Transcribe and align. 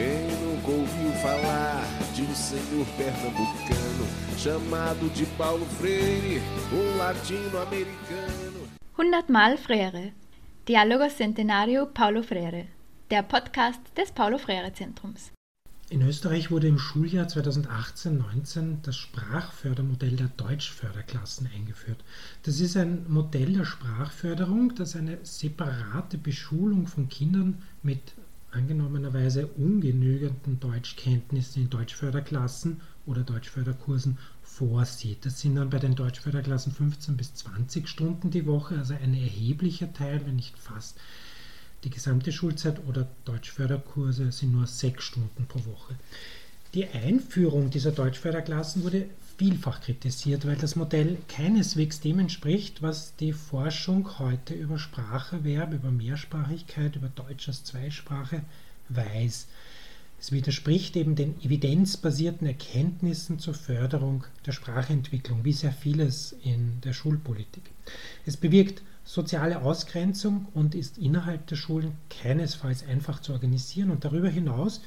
Quem 0.00 0.30
nunca 0.40 0.70
ouviu 0.70 1.12
falar 1.20 1.84
de 2.14 2.22
um 2.22 2.34
senhor 2.34 2.86
pernambucano 2.96 4.06
chamado 4.38 5.10
de 5.10 5.26
Paulo 5.36 5.66
Freire, 5.66 6.40
um 6.72 6.96
latino-americano? 6.96 8.66
Hundertmal 8.98 9.58
Freire. 9.58 10.14
Dialogos 10.66 11.12
Centenario 11.12 11.86
Paulo 11.88 12.22
Freire. 12.22 12.68
Der 13.10 13.22
Podcast 13.22 13.82
des 13.94 14.10
Paulo 14.10 14.38
Freire 14.38 14.72
Zentrums. 14.72 15.32
In 15.90 16.00
Österreich 16.00 16.50
wurde 16.50 16.68
im 16.68 16.78
Schuljahr 16.78 17.26
2018-19 17.26 18.76
das 18.82 18.96
Sprachfördermodell 18.96 20.16
der 20.16 20.28
Deutschförderklassen 20.28 21.50
eingeführt. 21.54 22.02
Das 22.44 22.58
ist 22.58 22.74
ein 22.78 23.04
Modell 23.06 23.52
der 23.52 23.66
Sprachförderung, 23.66 24.74
das 24.76 24.96
eine 24.96 25.18
separate 25.24 26.16
Beschulung 26.16 26.86
von 26.86 27.10
Kindern 27.10 27.60
mit 27.82 28.14
angenommenerweise 28.52 29.46
ungenügenden 29.46 30.60
Deutschkenntnissen 30.60 31.62
in 31.62 31.70
Deutschförderklassen 31.70 32.80
oder 33.06 33.22
Deutschförderkursen 33.22 34.18
vorsieht. 34.42 35.24
Das 35.24 35.40
sind 35.40 35.56
dann 35.56 35.70
bei 35.70 35.78
den 35.78 35.94
Deutschförderklassen 35.94 36.72
15 36.72 37.16
bis 37.16 37.34
20 37.34 37.88
Stunden 37.88 38.30
die 38.30 38.46
Woche, 38.46 38.78
also 38.78 38.94
ein 38.94 39.14
erheblicher 39.14 39.92
Teil, 39.92 40.20
wenn 40.26 40.36
nicht 40.36 40.58
fast 40.58 40.98
die 41.84 41.90
gesamte 41.90 42.30
Schulzeit 42.32 42.80
oder 42.86 43.08
Deutschförderkurse 43.24 44.32
sind 44.32 44.52
nur 44.52 44.66
sechs 44.66 45.04
Stunden 45.04 45.46
pro 45.46 45.64
Woche. 45.64 45.94
Die 46.74 46.86
Einführung 46.86 47.70
dieser 47.70 47.92
Deutschförderklassen 47.92 48.84
wurde 48.84 49.06
vielfach 49.40 49.80
kritisiert, 49.80 50.46
weil 50.46 50.56
das 50.56 50.76
Modell 50.76 51.16
keineswegs 51.26 51.98
dem 52.00 52.18
entspricht, 52.18 52.82
was 52.82 53.16
die 53.16 53.32
Forschung 53.32 54.18
heute 54.18 54.52
über 54.52 54.78
Spracherwerb, 54.78 55.72
über 55.72 55.90
Mehrsprachigkeit, 55.90 56.94
über 56.94 57.08
Deutsch 57.08 57.48
als 57.48 57.64
Zweisprache 57.64 58.42
weiß. 58.90 59.46
Es 60.20 60.30
widerspricht 60.30 60.94
eben 60.94 61.14
den 61.14 61.40
evidenzbasierten 61.42 62.46
Erkenntnissen 62.46 63.38
zur 63.38 63.54
Förderung 63.54 64.24
der 64.44 64.52
Sprachentwicklung, 64.52 65.42
wie 65.42 65.54
sehr 65.54 65.72
vieles 65.72 66.36
in 66.42 66.78
der 66.82 66.92
Schulpolitik. 66.92 67.62
Es 68.26 68.36
bewirkt 68.36 68.82
soziale 69.04 69.62
Ausgrenzung 69.62 70.48
und 70.52 70.74
ist 70.74 70.98
innerhalb 70.98 71.46
der 71.46 71.56
Schulen 71.56 71.92
keinesfalls 72.10 72.84
einfach 72.86 73.20
zu 73.20 73.32
organisieren. 73.32 73.90
Und 73.90 74.04
darüber 74.04 74.28
hinaus 74.28 74.82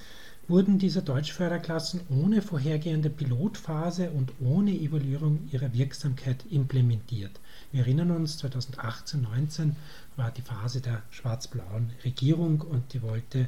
wurden 0.48 0.78
diese 0.78 1.02
Deutschförderklassen 1.02 2.02
ohne 2.10 2.42
vorhergehende 2.42 3.10
Pilotphase 3.10 4.10
und 4.12 4.34
ohne 4.42 4.72
Evaluierung 4.72 5.48
ihrer 5.52 5.74
Wirksamkeit 5.74 6.46
implementiert. 6.50 7.32
Wir 7.72 7.82
erinnern 7.82 8.12
uns, 8.12 8.44
2018-19 8.44 9.72
war 10.18 10.32
die 10.32 10.42
Phase 10.42 10.82
der 10.82 11.02
schwarz-blauen 11.12 11.92
Regierung 12.04 12.62
und 12.62 12.94
die 12.94 13.02
wollte 13.02 13.48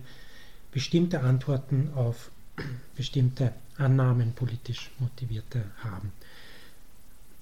bestimmte 0.71 1.21
Antworten 1.21 1.89
auf 1.95 2.31
bestimmte 2.95 3.53
Annahmen 3.77 4.31
politisch 4.33 4.91
motivierte 4.99 5.63
haben. 5.83 6.11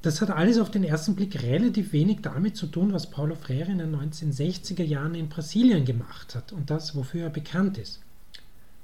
Das 0.01 0.19
hat 0.19 0.31
alles 0.31 0.57
auf 0.57 0.69
den 0.69 0.83
ersten 0.83 1.15
Blick 1.15 1.41
relativ 1.43 1.93
wenig 1.93 2.19
damit 2.21 2.57
zu 2.57 2.67
tun, 2.67 2.91
was 2.91 3.09
Paulo 3.09 3.35
Freire 3.35 3.71
in 3.71 3.77
den 3.77 3.95
1960er 3.95 4.83
Jahren 4.83 5.15
in 5.15 5.29
Brasilien 5.29 5.85
gemacht 5.85 6.35
hat 6.35 6.51
und 6.51 6.69
das, 6.69 6.95
wofür 6.95 7.23
er 7.23 7.29
bekannt 7.29 7.77
ist. 7.77 8.01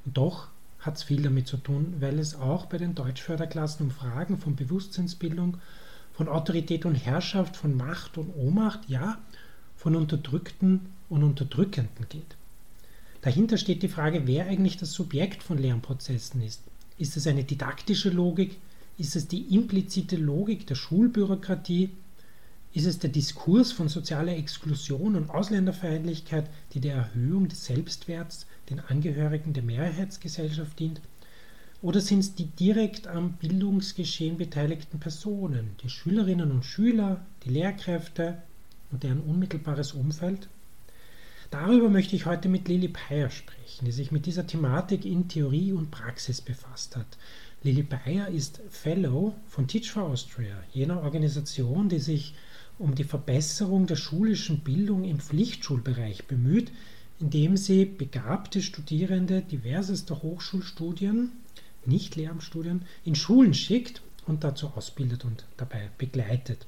Und 0.06 0.16
doch 0.16 0.48
hat 0.80 0.98
es 0.98 1.04
viel 1.04 1.22
damit 1.22 1.48
zu 1.48 1.58
tun, 1.58 1.96
weil 2.00 2.20
es 2.20 2.36
auch 2.36 2.66
bei 2.66 2.78
den 2.78 2.96
Deutschförderklassen 2.96 3.88
um 3.88 3.92
Fragen 3.92 4.38
von 4.38 4.56
Bewusstseinsbildung, 4.56 5.58
von 6.14 6.28
Autorität 6.28 6.86
und 6.86 6.96
Herrschaft, 6.96 7.58
von 7.58 7.76
Macht 7.76 8.18
und 8.18 8.30
Ohnmacht, 8.36 8.82
ja, 8.88 9.18
von 9.76 9.96
Unterdrückten 9.96 10.88
und 11.10 11.24
Unterdrückenden 11.24 12.08
geht. 12.10 12.36
Dahinter 13.22 13.58
steht 13.58 13.84
die 13.84 13.90
Frage, 13.90 14.28
wer 14.28 14.46
eigentlich 14.46 14.78
das 14.78 14.94
Subjekt 14.94 15.44
von 15.44 15.58
Lernprozessen 15.58 16.42
ist. 16.42 16.64
Ist 16.98 17.18
es 17.18 17.28
eine 17.28 17.44
didaktische 17.44 18.10
Logik? 18.10 18.58
Ist 18.98 19.16
es 19.16 19.28
die 19.28 19.54
implizite 19.54 20.16
Logik 20.16 20.68
der 20.68 20.76
Schulbürokratie? 20.76 21.90
Ist 22.72 22.86
es 22.86 23.00
der 23.00 23.10
Diskurs 23.10 23.72
von 23.72 23.90
sozialer 23.90 24.38
Exklusion 24.38 25.16
und 25.16 25.32
Ausländerfeindlichkeit, 25.32 26.48
die 26.74 26.80
der 26.80 26.96
Erhöhung 26.96 27.48
des 27.48 27.66
Selbstwerts 27.66 28.46
den 28.70 28.80
Angehörigen 28.80 29.54
der 29.54 29.64
Mehrheitsgesellschaft 29.64 30.78
dient? 30.78 31.02
Oder 31.82 32.00
sind 32.00 32.20
es 32.20 32.36
die 32.36 32.46
direkt 32.46 33.08
am 33.08 33.34
Bildungsgeschehen 33.34 34.38
beteiligten 34.38 35.00
Personen, 35.00 35.72
die 35.82 35.90
Schülerinnen 35.90 36.52
und 36.52 36.64
Schüler, 36.64 37.26
die 37.44 37.50
Lehrkräfte 37.50 38.44
und 38.92 39.02
deren 39.02 39.22
unmittelbares 39.22 39.94
Umfeld? 39.94 40.48
Darüber 41.50 41.90
möchte 41.90 42.16
ich 42.16 42.28
heute 42.28 42.50
mit 42.50 42.68
Lili 42.68 42.90
Peyer 42.90 43.32
sprechen, 43.32 43.86
die 43.86 43.92
sich 43.92 44.12
mit 44.12 44.28
dieser 44.28 44.46
Thematik 44.46 45.06
in 45.06 45.28
Theorie 45.28 45.74
und 45.74 45.90
Praxis 45.90 46.42
befasst 46.42 46.96
hat. 46.96 47.18
Lili 47.64 47.82
Bayer 47.82 48.28
ist 48.28 48.62
Fellow 48.70 49.34
von 49.48 49.68
Teach 49.68 49.90
for 49.90 50.04
Austria, 50.04 50.56
jener 50.72 51.02
Organisation, 51.02 51.90
die 51.90 51.98
sich 51.98 52.36
um 52.80 52.96
die 52.96 53.04
Verbesserung 53.04 53.86
der 53.86 53.98
schulischen 53.98 54.62
Bildung 54.62 55.04
im 55.04 55.20
Pflichtschulbereich 55.20 56.26
bemüht, 56.26 56.72
indem 57.20 57.58
sie 57.58 57.86
begabte 57.86 58.62
Studierende 58.62 59.42
diversester 59.42 60.24
Hochschulstudien, 60.24 61.32
nicht 61.86 62.16
Lehramtsstudien, 62.16 62.84
in 63.04 63.16
Schulen 63.16 63.54
schickt 63.54 64.02
und 64.26 64.44
dazu 64.44 64.68
ausbildet 64.76 65.26
und 65.26 65.46
dabei 65.58 65.90
begleitet. 65.98 66.66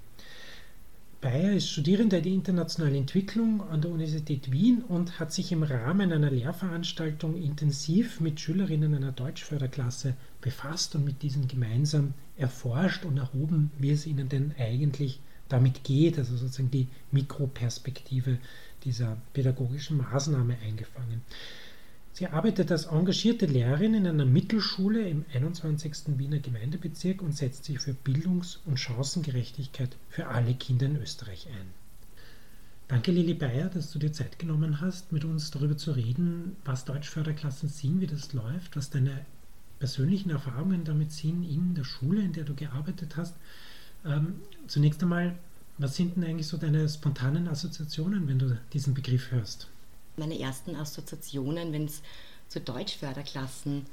Bayer 1.21 1.53
ist 1.53 1.69
Studierender 1.69 2.19
der 2.19 2.31
internationalen 2.31 2.95
Entwicklung 2.95 3.61
an 3.69 3.81
der 3.81 3.91
Universität 3.91 4.51
Wien 4.51 4.81
und 4.81 5.19
hat 5.19 5.31
sich 5.31 5.51
im 5.51 5.61
Rahmen 5.61 6.11
einer 6.11 6.31
Lehrveranstaltung 6.31 7.41
intensiv 7.41 8.19
mit 8.19 8.39
Schülerinnen 8.39 8.95
einer 8.95 9.11
Deutschförderklasse 9.11 10.16
befasst 10.41 10.95
und 10.95 11.05
mit 11.05 11.21
diesen 11.21 11.47
gemeinsam 11.47 12.16
erforscht 12.38 13.05
und 13.05 13.17
erhoben, 13.17 13.69
wie 13.77 13.91
es 13.91 14.07
ihnen 14.07 14.29
denn 14.29 14.55
eigentlich 14.57 15.19
damit 15.51 15.84
geht, 15.84 16.17
also 16.17 16.35
sozusagen 16.38 16.72
die 16.72 16.88
Mikroperspektive 17.12 18.38
dieser 18.84 19.17
pädagogischen 19.34 19.97
Maßnahme 19.97 20.57
eingefangen. 20.66 21.22
Sie 22.13 22.28
arbeitet 22.28 22.72
als 22.72 22.85
engagierte 22.85 23.45
Lehrerin 23.45 23.94
in 23.94 24.06
einer 24.06 24.25
Mittelschule 24.25 25.07
im 25.07 25.25
21. 25.34 26.17
Wiener 26.17 26.39
Gemeindebezirk 26.39 27.22
und 27.22 27.35
setzt 27.35 27.66
sich 27.66 27.79
für 27.79 27.94
Bildungs- 27.94 28.59
und 28.66 28.79
Chancengerechtigkeit 28.79 29.95
für 30.09 30.28
alle 30.28 30.53
Kinder 30.53 30.88
in 30.88 30.97
Österreich 30.97 31.47
ein. 31.47 31.68
Danke, 32.89 33.12
Lili 33.12 33.33
Bayer, 33.33 33.69
dass 33.69 33.91
du 33.91 34.00
dir 34.00 34.12
Zeit 34.12 34.38
genommen 34.38 34.81
hast, 34.81 35.13
mit 35.13 35.23
uns 35.23 35.50
darüber 35.51 35.78
zu 35.78 35.94
reden, 35.94 36.57
was 36.66 36.83
Deutschförderklassen 36.83 37.69
sind, 37.69 38.01
wie 38.01 38.07
das 38.07 38.33
läuft, 38.33 38.75
was 38.75 38.89
deine 38.89 39.25
persönlichen 39.79 40.29
Erfahrungen 40.29 40.83
damit 40.83 41.13
sind 41.13 41.44
in 41.44 41.73
der 41.73 41.85
Schule, 41.85 42.22
in 42.22 42.33
der 42.33 42.44
du 42.44 42.53
gearbeitet 42.53 43.16
hast. 43.16 43.35
Ähm, 44.06 44.41
zunächst 44.67 45.01
einmal, 45.01 45.38
was 45.78 45.95
sind 45.95 46.16
denn 46.16 46.23
eigentlich 46.23 46.47
so 46.47 46.57
deine 46.57 46.88
spontanen 46.88 47.47
Assoziationen, 47.47 48.28
wenn 48.28 48.39
du 48.39 48.57
diesen 48.73 48.94
Begriff 48.94 49.31
hörst? 49.31 49.67
Meine 50.17 50.39
ersten 50.39 50.75
Assoziationen, 50.75 51.72
wenn 51.72 51.85
es 51.85 52.01
zu 52.47 52.59
Deutschförderklassen 52.59 53.85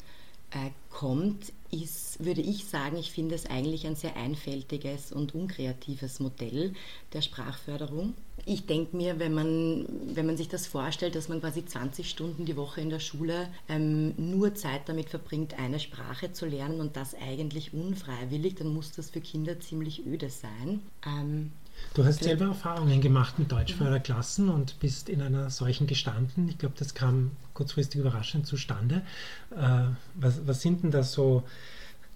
äh, 0.51 0.71
kommt, 0.91 1.53
ist, 1.71 2.25
würde 2.25 2.41
ich 2.41 2.65
sagen, 2.65 2.97
ich 2.97 3.13
finde 3.13 3.35
es 3.35 3.47
eigentlich 3.47 3.87
ein 3.87 3.97
sehr 3.97 4.17
einfältiges 4.17 5.13
und 5.13 5.35
unkreatives 5.35 6.21
Modell 6.21 6.75
der 7.13 7.23
Sprachförderung. 7.23 8.15
Ich 8.45 8.67
denke 8.67 8.97
mir, 8.97 9.19
wenn 9.19 9.35
man, 9.35 9.87
wenn 10.15 10.27
man 10.27 10.37
sich 10.37 10.49
das 10.49 10.67
vorstellt, 10.67 11.15
dass 11.15 11.29
man 11.29 11.41
quasi 11.41 11.65
20 11.65 12.09
Stunden 12.09 12.45
die 12.45 12.57
Woche 12.57 12.81
in 12.81 12.91
der 12.91 13.01
Schule 13.01 13.49
ähm, 13.69 14.15
nur 14.17 14.55
Zeit 14.55 14.89
damit 14.89 15.11
verbringt, 15.11 15.59
eine 15.59 15.81
Sprache 15.81 16.33
zu 16.33 16.47
lernen 16.47 16.81
und 16.81 16.97
das 16.97 17.15
eigentlich 17.15 17.75
unfreiwillig, 17.75 18.57
dann 18.57 18.69
muss 18.69 18.93
das 18.93 19.11
für 19.11 19.21
Kinder 19.21 19.61
ziemlich 19.61 20.07
öde 20.07 20.31
sein. 20.31 20.81
Ähm, 21.07 21.53
Du 21.95 22.05
hast 22.05 22.23
selber 22.23 22.47
Erfahrungen 22.47 23.01
gemacht 23.01 23.39
mit 23.39 23.51
Deutschförderklassen 23.51 24.49
und 24.49 24.79
bist 24.81 25.09
in 25.09 25.23
einer 25.23 25.51
solchen 25.51 25.87
gestanden. 25.87 26.49
Ich 26.49 26.59
glaube, 26.59 26.75
das 26.79 26.95
kam 26.95 27.33
kurzfristig 27.55 28.01
überraschend 28.01 28.47
zustande. 28.47 29.03
Äh, 29.51 29.85
was, 30.15 30.47
was 30.47 30.61
sind 30.61 30.83
denn 30.83 30.91
da 30.91 31.03
so 31.03 31.45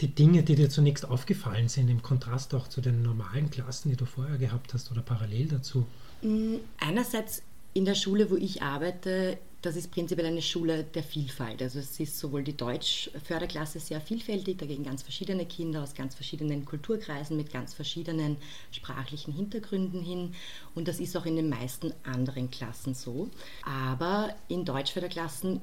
die 0.03 0.09
Dinge, 0.09 0.43
die 0.43 0.57
dir 0.57 0.69
zunächst 0.69 1.09
aufgefallen 1.09 1.69
sind, 1.69 1.89
im 1.89 2.03
Kontrast 2.03 2.55
auch 2.55 2.69
zu 2.69 2.81
den 2.81 3.03
normalen 3.03 3.51
Klassen, 3.51 3.91
die 3.91 3.97
du 3.97 4.05
vorher 4.05 4.37
gehabt 4.37 4.75
hast 4.75 4.91
oder 4.91 5.01
parallel 5.01 5.47
dazu? 5.47 5.87
Mm, 6.23 6.57
einerseits 6.79 7.43
in 7.73 7.85
der 7.85 7.95
Schule, 7.95 8.31
wo 8.31 8.37
ich 8.37 8.63
arbeite, 8.63 9.39
das 9.63 9.77
ist 9.77 9.93
prinzipiell 9.93 10.27
eine 10.27 10.43
Schule 10.43 10.83
der 10.83 11.05
Vielfalt. 11.05 11.63
Also 11.63 11.79
es 11.79 11.99
ist 12.01 12.19
sowohl 12.19 12.43
die 12.43 12.57
Deutsch-Förderklasse 12.57 13.79
sehr 13.79 14.01
vielfältig, 14.01 14.59
da 14.59 14.67
gehen 14.67 14.83
ganz 14.83 15.03
verschiedene 15.03 15.47
Kinder 15.47 15.85
aus 15.85 15.95
ganz 15.95 16.17
verschiedenen 16.17 16.65
Kulturkreisen 16.65 17.37
mit 17.37 17.53
ganz 17.53 17.73
verschiedenen 17.73 18.37
sprachlichen 18.73 19.33
Hintergründen 19.33 20.03
hin. 20.03 20.35
Und 20.75 20.89
das 20.89 20.99
ist 20.99 21.17
auch 21.17 21.27
in 21.27 21.37
den 21.37 21.49
meisten 21.49 21.95
anderen 22.03 22.51
Klassen 22.51 22.95
so. 22.95 23.31
Aber 23.65 24.35
in 24.49 24.65
Deutsch-Förderklassen 24.65 25.61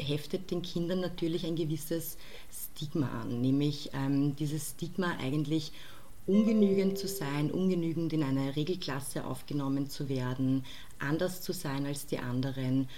heftet 0.00 0.50
den 0.50 0.62
Kindern 0.62 1.00
natürlich 1.00 1.46
ein 1.46 1.56
gewisses 1.56 2.16
Stigma 2.50 3.08
an, 3.22 3.40
nämlich 3.40 3.90
ähm, 3.94 4.36
dieses 4.36 4.70
Stigma 4.70 5.16
eigentlich 5.18 5.72
ungenügend 6.26 6.98
zu 6.98 7.06
sein, 7.06 7.50
ungenügend 7.50 8.12
in 8.12 8.22
eine 8.22 8.56
Regelklasse 8.56 9.24
aufgenommen 9.24 9.88
zu 9.88 10.08
werden, 10.08 10.64
anders 10.98 11.40
zu 11.40 11.52
sein 11.52 11.86
als 11.86 12.06
die 12.06 12.18
anderen. 12.18 12.88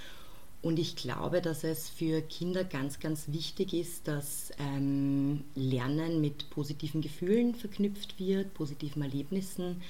Und 0.60 0.78
ich 0.78 0.96
glaube, 0.96 1.40
dass 1.40 1.62
es 1.62 1.88
für 1.88 2.20
Kinder 2.20 2.64
ganz, 2.64 2.98
ganz 2.98 3.28
wichtig 3.28 3.74
ist, 3.74 4.08
dass 4.08 4.50
ähm, 4.58 5.44
Lernen 5.54 6.20
mit 6.20 6.50
positiven 6.50 7.00
Gefühlen 7.00 7.54
verknüpft 7.54 8.18
wird, 8.18 8.54
positiven 8.54 9.02
Erlebnissen. 9.02 9.82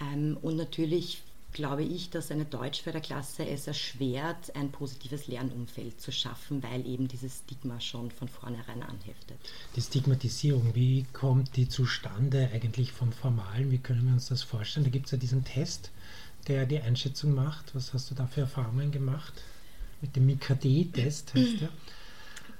Ähm, 0.00 0.38
und 0.40 0.56
natürlich 0.56 1.22
glaube 1.52 1.82
ich, 1.82 2.10
dass 2.10 2.30
eine 2.30 2.44
Deutschförderklasse 2.44 3.46
es 3.46 3.66
erschwert, 3.66 4.54
ein 4.54 4.70
positives 4.70 5.26
Lernumfeld 5.26 6.00
zu 6.00 6.12
schaffen, 6.12 6.62
weil 6.62 6.86
eben 6.86 7.08
dieses 7.08 7.38
Stigma 7.38 7.80
schon 7.80 8.10
von 8.10 8.28
vornherein 8.28 8.82
anheftet. 8.82 9.38
Die 9.76 9.82
Stigmatisierung, 9.82 10.74
wie 10.74 11.06
kommt 11.12 11.56
die 11.56 11.68
zustande 11.68 12.50
eigentlich 12.52 12.92
vom 12.92 13.12
Formalen? 13.12 13.70
Wie 13.70 13.78
können 13.78 14.06
wir 14.06 14.12
uns 14.12 14.28
das 14.28 14.42
vorstellen? 14.42 14.84
Da 14.84 14.90
gibt 14.90 15.06
es 15.06 15.12
ja 15.12 15.18
diesen 15.18 15.44
Test, 15.44 15.90
der 16.48 16.66
die 16.66 16.80
Einschätzung 16.80 17.34
macht. 17.34 17.74
Was 17.74 17.92
hast 17.92 18.10
du 18.10 18.14
da 18.14 18.26
für 18.26 18.42
Erfahrungen 18.42 18.90
gemacht? 18.90 19.34
Mit 20.00 20.16
dem 20.16 20.26
MIKD-Test 20.26 21.34
heißt 21.34 21.60
der. 21.60 21.68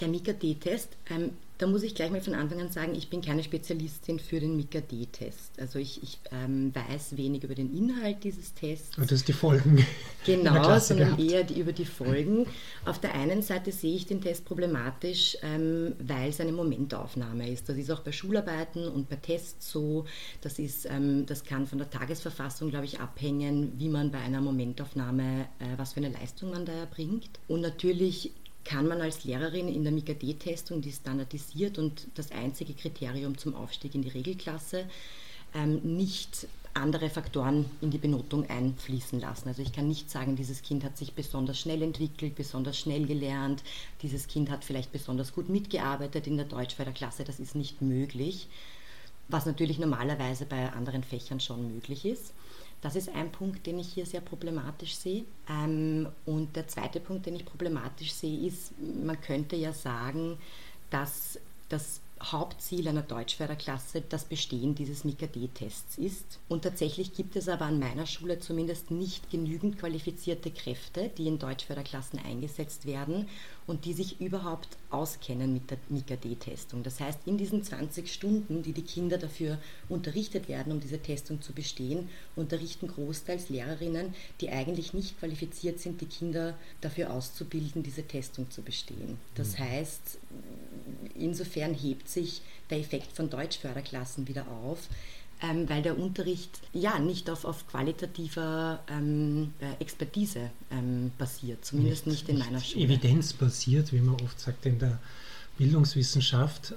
Der 0.01 0.09
MIKD-Test, 0.09 0.97
ähm, 1.11 1.33
da 1.61 1.67
muss 1.67 1.83
ich 1.83 1.95
gleich 1.95 2.11
mal 2.11 2.23
von 2.23 2.35
Anfang 2.35 2.59
an 2.59 2.71
sagen, 2.71 2.95
ich 2.95 3.11
bin 3.11 3.21
keine 3.21 3.43
Spezialistin 3.43 4.19
für 4.19 4.41
den 4.41 4.57
MIKD-Test. 4.57 5.61
Also 5.61 5.79
ich, 5.79 6.03
ich 6.03 6.19
ähm, 6.33 6.75
weiß 6.75 7.19
wenig 7.19 7.45
über 7.45 7.55
den 7.55 7.77
Inhalt 7.77 8.25
dieses 8.25 8.55
Tests. 8.55 8.97
Und 8.97 9.11
das 9.11 9.19
ist 9.19 9.29
die 9.29 9.35
Folgen. 9.35 9.85
Genau, 10.25 10.79
sondern 10.79 11.17
gehabt. 11.17 11.23
eher 11.23 11.45
die, 11.45 11.61
über 11.61 11.73
die 11.73 11.85
Folgen. 11.85 12.47
Auf 12.87 12.99
der 12.99 13.15
einen 13.15 13.43
Seite 13.43 13.73
sehe 13.73 13.95
ich 13.95 14.07
den 14.07 14.23
Test 14.23 14.47
problematisch, 14.47 15.37
ähm, 15.43 15.93
weil 15.99 16.31
es 16.31 16.41
eine 16.41 16.53
Momentaufnahme 16.53 17.51
ist. 17.51 17.69
Das 17.69 17.77
ist 17.77 17.91
auch 17.91 18.01
bei 18.01 18.13
Schularbeiten 18.13 18.89
und 18.89 19.11
bei 19.11 19.17
Tests 19.17 19.71
so. 19.71 20.07
Das, 20.41 20.59
ist, 20.59 20.87
ähm, 20.87 21.27
das 21.27 21.45
kann 21.45 21.67
von 21.67 21.77
der 21.77 21.91
Tagesverfassung, 21.91 22.71
glaube 22.71 22.87
ich, 22.87 23.01
abhängen, 23.01 23.73
wie 23.77 23.91
man 23.91 24.11
bei 24.11 24.21
einer 24.21 24.41
Momentaufnahme, 24.41 25.47
äh, 25.59 25.65
was 25.77 25.93
für 25.93 26.01
eine 26.01 26.09
Leistung 26.09 26.53
man 26.53 26.65
da 26.65 26.73
erbringt. 26.73 27.29
Und 27.49 27.61
natürlich 27.61 28.33
kann 28.65 28.87
man 28.87 29.01
als 29.01 29.25
Lehrerin 29.25 29.69
in 29.69 29.85
der 29.85 29.93
MIKD-Testung, 29.93 30.81
die 30.81 30.93
standardisiert 30.93 31.79
und 31.79 32.09
das 32.15 32.31
einzige 32.33 32.75
Kriterium 32.75 33.39
zum 33.39 33.55
Aufstieg 33.55 33.95
in 33.95 34.03
die 34.03 34.09
Regelklasse, 34.09 34.87
ähm, 35.55 35.81
nicht 35.97 36.47
andere 36.75 37.11
Faktoren 37.11 37.69
in 37.81 37.91
die 37.91 37.99
Benotung 37.99 38.49
einfließen 38.49 39.19
lassen. 39.19 39.49
Also 39.49 39.63
ich 39.63 39.73
kann 39.73 39.89
nicht 39.89 40.11
sagen, 40.11 40.37
dieses 40.37 40.63
Kind 40.63 40.85
hat 40.85 40.97
sich 40.97 41.15
besonders 41.15 41.59
schnell 41.59 41.83
entwickelt, 41.83 42.37
besonders 42.37 42.79
schnell 42.79 43.07
gelernt, 43.07 43.63
dieses 44.03 44.29
Kind 44.29 44.51
hat 44.51 44.65
vielleicht 44.65 44.93
besonders 44.93 45.33
gut 45.33 45.49
mitgearbeitet 45.49 46.27
in 46.27 46.37
der 46.37 46.47
Deutschförderklasse, 46.47 47.25
das 47.25 47.41
ist 47.41 47.57
nicht 47.57 47.83
möglich, 47.83 48.47
was 49.29 49.47
natürlich 49.47 49.79
normalerweise 49.79 50.47
bei 50.47 50.73
anderen 50.73 51.03
Fächern 51.03 51.41
schon 51.41 51.75
möglich 51.75 52.05
ist. 52.05 52.33
Das 52.83 52.97
ist 52.97 53.11
ein 53.11 53.31
Punkt, 53.31 53.67
den 53.67 53.79
ich 53.79 53.89
hier 53.93 54.07
sehr 54.07 54.21
problematisch 54.21 54.97
sehe. 54.97 55.25
Ähm, 55.49 56.09
und 56.27 56.57
der 56.57 56.69
zweite 56.69 57.01
Punkt, 57.01 57.27
den 57.27 57.37
ich 57.37 57.45
problematisch 57.45 58.13
sehe, 58.13 58.47
ist, 58.47 58.73
man 58.79 59.21
könnte 59.21 59.57
ja 59.57 59.73
sagen, 59.73 60.39
dass 60.89 61.39
das 61.69 62.01
Hauptziel 62.23 62.87
einer 62.87 63.03
Deutschförderklasse 63.03 64.03
das 64.07 64.25
Bestehen 64.25 64.75
dieses 64.75 65.05
MIKD-Tests 65.05 65.97
ist. 65.97 66.39
Und 66.49 66.63
tatsächlich 66.63 67.15
gibt 67.15 67.35
es 67.37 67.49
aber 67.49 67.65
an 67.65 67.79
meiner 67.79 68.07
Schule 68.07 68.39
zumindest 68.39 68.91
nicht 68.91 69.31
genügend 69.31 69.79
qualifizierte 69.79 70.51
Kräfte, 70.51 71.11
die 71.17 71.29
in 71.29 71.39
Deutschförderklassen 71.39 72.19
eingesetzt 72.19 72.85
werden 72.85 73.29
und 73.71 73.85
die 73.85 73.93
sich 73.93 74.21
überhaupt 74.21 74.69
auskennen 74.91 75.53
mit 75.53 75.71
der 75.71 75.79
MIKD-Testung. 75.91 76.83
Das 76.83 76.99
heißt, 76.99 77.21
in 77.27 77.39
diesen 77.39 77.63
20 77.63 78.13
Stunden, 78.13 78.65
die 78.65 78.73
die 78.73 78.83
Kinder 78.83 79.17
dafür 79.17 79.59
unterrichtet 79.89 80.49
werden, 80.49 80.73
um 80.73 80.81
diese 80.81 80.99
Testung 80.99 81.41
zu 81.41 81.53
bestehen, 81.53 82.09
unterrichten 82.35 82.89
großteils 82.89 83.49
Lehrerinnen, 83.49 84.13
die 84.41 84.51
eigentlich 84.51 84.93
nicht 84.93 85.21
qualifiziert 85.21 85.79
sind, 85.79 86.01
die 86.01 86.07
Kinder 86.07 86.59
dafür 86.81 87.13
auszubilden, 87.13 87.85
diese 87.85 88.03
Testung 88.03 88.51
zu 88.51 88.63
bestehen. 88.63 89.19
Das 89.37 89.53
mhm. 89.53 89.59
heißt, 89.63 90.19
insofern 91.15 91.73
hebt 91.73 92.09
sich 92.09 92.43
der 92.71 92.81
Effekt 92.81 93.13
von 93.13 93.31
Deutschförderklassen 93.31 94.27
wieder 94.27 94.49
auf, 94.49 94.89
ähm, 95.43 95.69
weil 95.69 95.83
der 95.83 95.99
Unterricht 95.99 96.61
ja 96.73 96.99
nicht 96.99 97.31
auf, 97.31 97.45
auf 97.45 97.67
qualitativer 97.67 98.81
ähm, 98.91 99.55
äh, 99.61 99.81
Expertise 99.83 100.51
ähm, 100.71 101.13
basiert, 101.19 101.65
zumindest 101.65 102.07
nicht, 102.07 102.29
nicht 102.29 102.29
in 102.29 102.39
meiner 102.39 102.61
Schule. 102.61 102.85
Evidenzbasiert, 102.85 103.93
wie 103.93 104.01
man 104.01 104.17
oft 104.21 104.39
sagt 104.39 104.67
in 104.67 104.79
der 104.79 104.99
Bildungswissenschaft, 105.61 106.71
äh, 106.71 106.75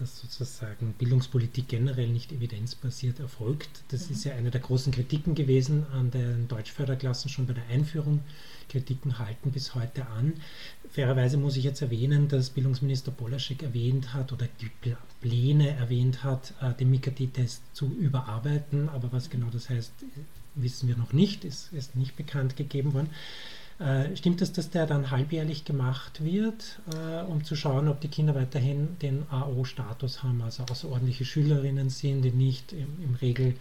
dass 0.00 0.18
sozusagen 0.18 0.94
Bildungspolitik 0.98 1.68
generell 1.68 2.08
nicht 2.08 2.32
evidenzbasiert 2.32 3.20
erfolgt. 3.20 3.84
Das 3.90 4.08
mhm. 4.08 4.16
ist 4.16 4.24
ja 4.24 4.34
eine 4.34 4.50
der 4.50 4.60
großen 4.60 4.92
Kritiken 4.92 5.36
gewesen 5.36 5.86
an 5.92 6.10
den 6.10 6.48
Deutschförderklassen 6.48 7.30
schon 7.30 7.46
bei 7.46 7.52
der 7.52 7.68
Einführung. 7.68 8.24
Kritiken 8.68 9.20
halten 9.20 9.52
bis 9.52 9.76
heute 9.76 10.08
an. 10.08 10.32
Fairerweise 10.90 11.36
muss 11.36 11.56
ich 11.56 11.62
jetzt 11.62 11.82
erwähnen, 11.82 12.26
dass 12.26 12.50
Bildungsminister 12.50 13.12
Polaschek 13.12 13.62
erwähnt 13.62 14.12
hat 14.12 14.32
oder 14.32 14.48
die 14.60 14.72
Pläne 15.20 15.70
erwähnt 15.76 16.24
hat, 16.24 16.52
äh, 16.60 16.74
den 16.74 16.90
MIKAT-Test 16.90 17.62
zu 17.74 17.86
überarbeiten. 17.96 18.88
Aber 18.88 19.12
was 19.12 19.30
genau 19.30 19.50
das 19.52 19.70
heißt, 19.70 19.92
wissen 20.56 20.88
wir 20.88 20.96
noch 20.96 21.12
nicht, 21.12 21.44
ist, 21.44 21.72
ist 21.72 21.94
nicht 21.94 22.16
bekannt 22.16 22.56
gegeben 22.56 22.92
worden. 22.92 23.10
Äh, 23.78 24.16
stimmt 24.16 24.40
es, 24.40 24.52
dass 24.52 24.70
der 24.70 24.86
dann 24.86 25.10
halbjährlich 25.10 25.66
gemacht 25.66 26.24
wird, 26.24 26.80
äh, 26.94 27.22
um 27.24 27.44
zu 27.44 27.56
schauen, 27.56 27.88
ob 27.88 28.00
die 28.00 28.08
Kinder 28.08 28.34
weiterhin 28.34 28.98
den 29.00 29.26
AO-Status 29.30 30.22
haben, 30.22 30.40
also 30.40 30.62
außerordentliche 30.62 31.26
Schülerinnen 31.26 31.90
sind, 31.90 32.22
die 32.22 32.30
nicht 32.30 32.72
im, 32.72 32.88
im 33.02 33.14
Regel 33.16 33.54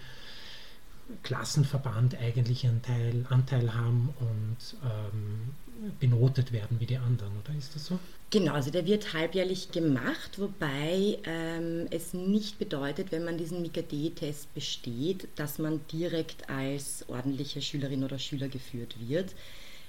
Klassenverband 1.24 2.18
eigentlich 2.18 2.66
einen 2.66 2.82
Teil, 2.82 3.26
Anteil 3.30 3.74
haben 3.74 4.14
und 4.20 4.58
ähm, 4.84 5.92
benotet 6.00 6.52
werden 6.52 6.80
wie 6.80 6.86
die 6.86 6.98
anderen, 6.98 7.34
oder 7.44 7.56
ist 7.58 7.76
das 7.76 7.86
so? 7.86 8.00
Genau, 8.32 8.54
also 8.54 8.72
der 8.72 8.86
wird 8.86 9.14
halbjährlich 9.14 9.72
gemacht, 9.72 10.40
wobei 10.40 11.20
ähm, 11.26 11.88
es 11.92 12.14
nicht 12.14 12.58
bedeutet, 12.58 13.12
wenn 13.12 13.24
man 13.24 13.38
diesen 13.38 13.62
MIKD-Test 13.62 14.54
besteht, 14.54 15.28
dass 15.36 15.60
man 15.60 15.82
direkt 15.92 16.50
als 16.50 17.06
ordentliche 17.08 17.62
Schülerin 17.62 18.04
oder 18.04 18.18
Schüler 18.18 18.48
geführt 18.48 18.96
wird. 19.08 19.36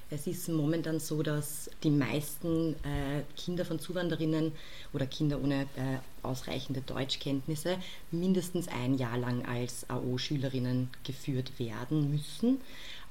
Es 0.08 0.28
ist 0.28 0.48
momentan 0.48 1.00
so, 1.00 1.22
dass 1.22 1.68
die 1.82 1.90
meisten 1.90 2.74
äh, 2.84 3.22
Kinder 3.36 3.64
von 3.64 3.80
Zuwanderinnen 3.80 4.52
oder 4.92 5.04
Kinder 5.06 5.42
ohne 5.42 5.62
äh, 5.62 5.98
ausreichende 6.22 6.80
Deutschkenntnisse 6.80 7.78
mindestens 8.12 8.68
ein 8.68 8.94
Jahr 8.94 9.18
lang 9.18 9.44
als 9.44 9.90
AO-Schülerinnen 9.90 10.90
geführt 11.02 11.58
werden 11.58 12.12
müssen, 12.12 12.60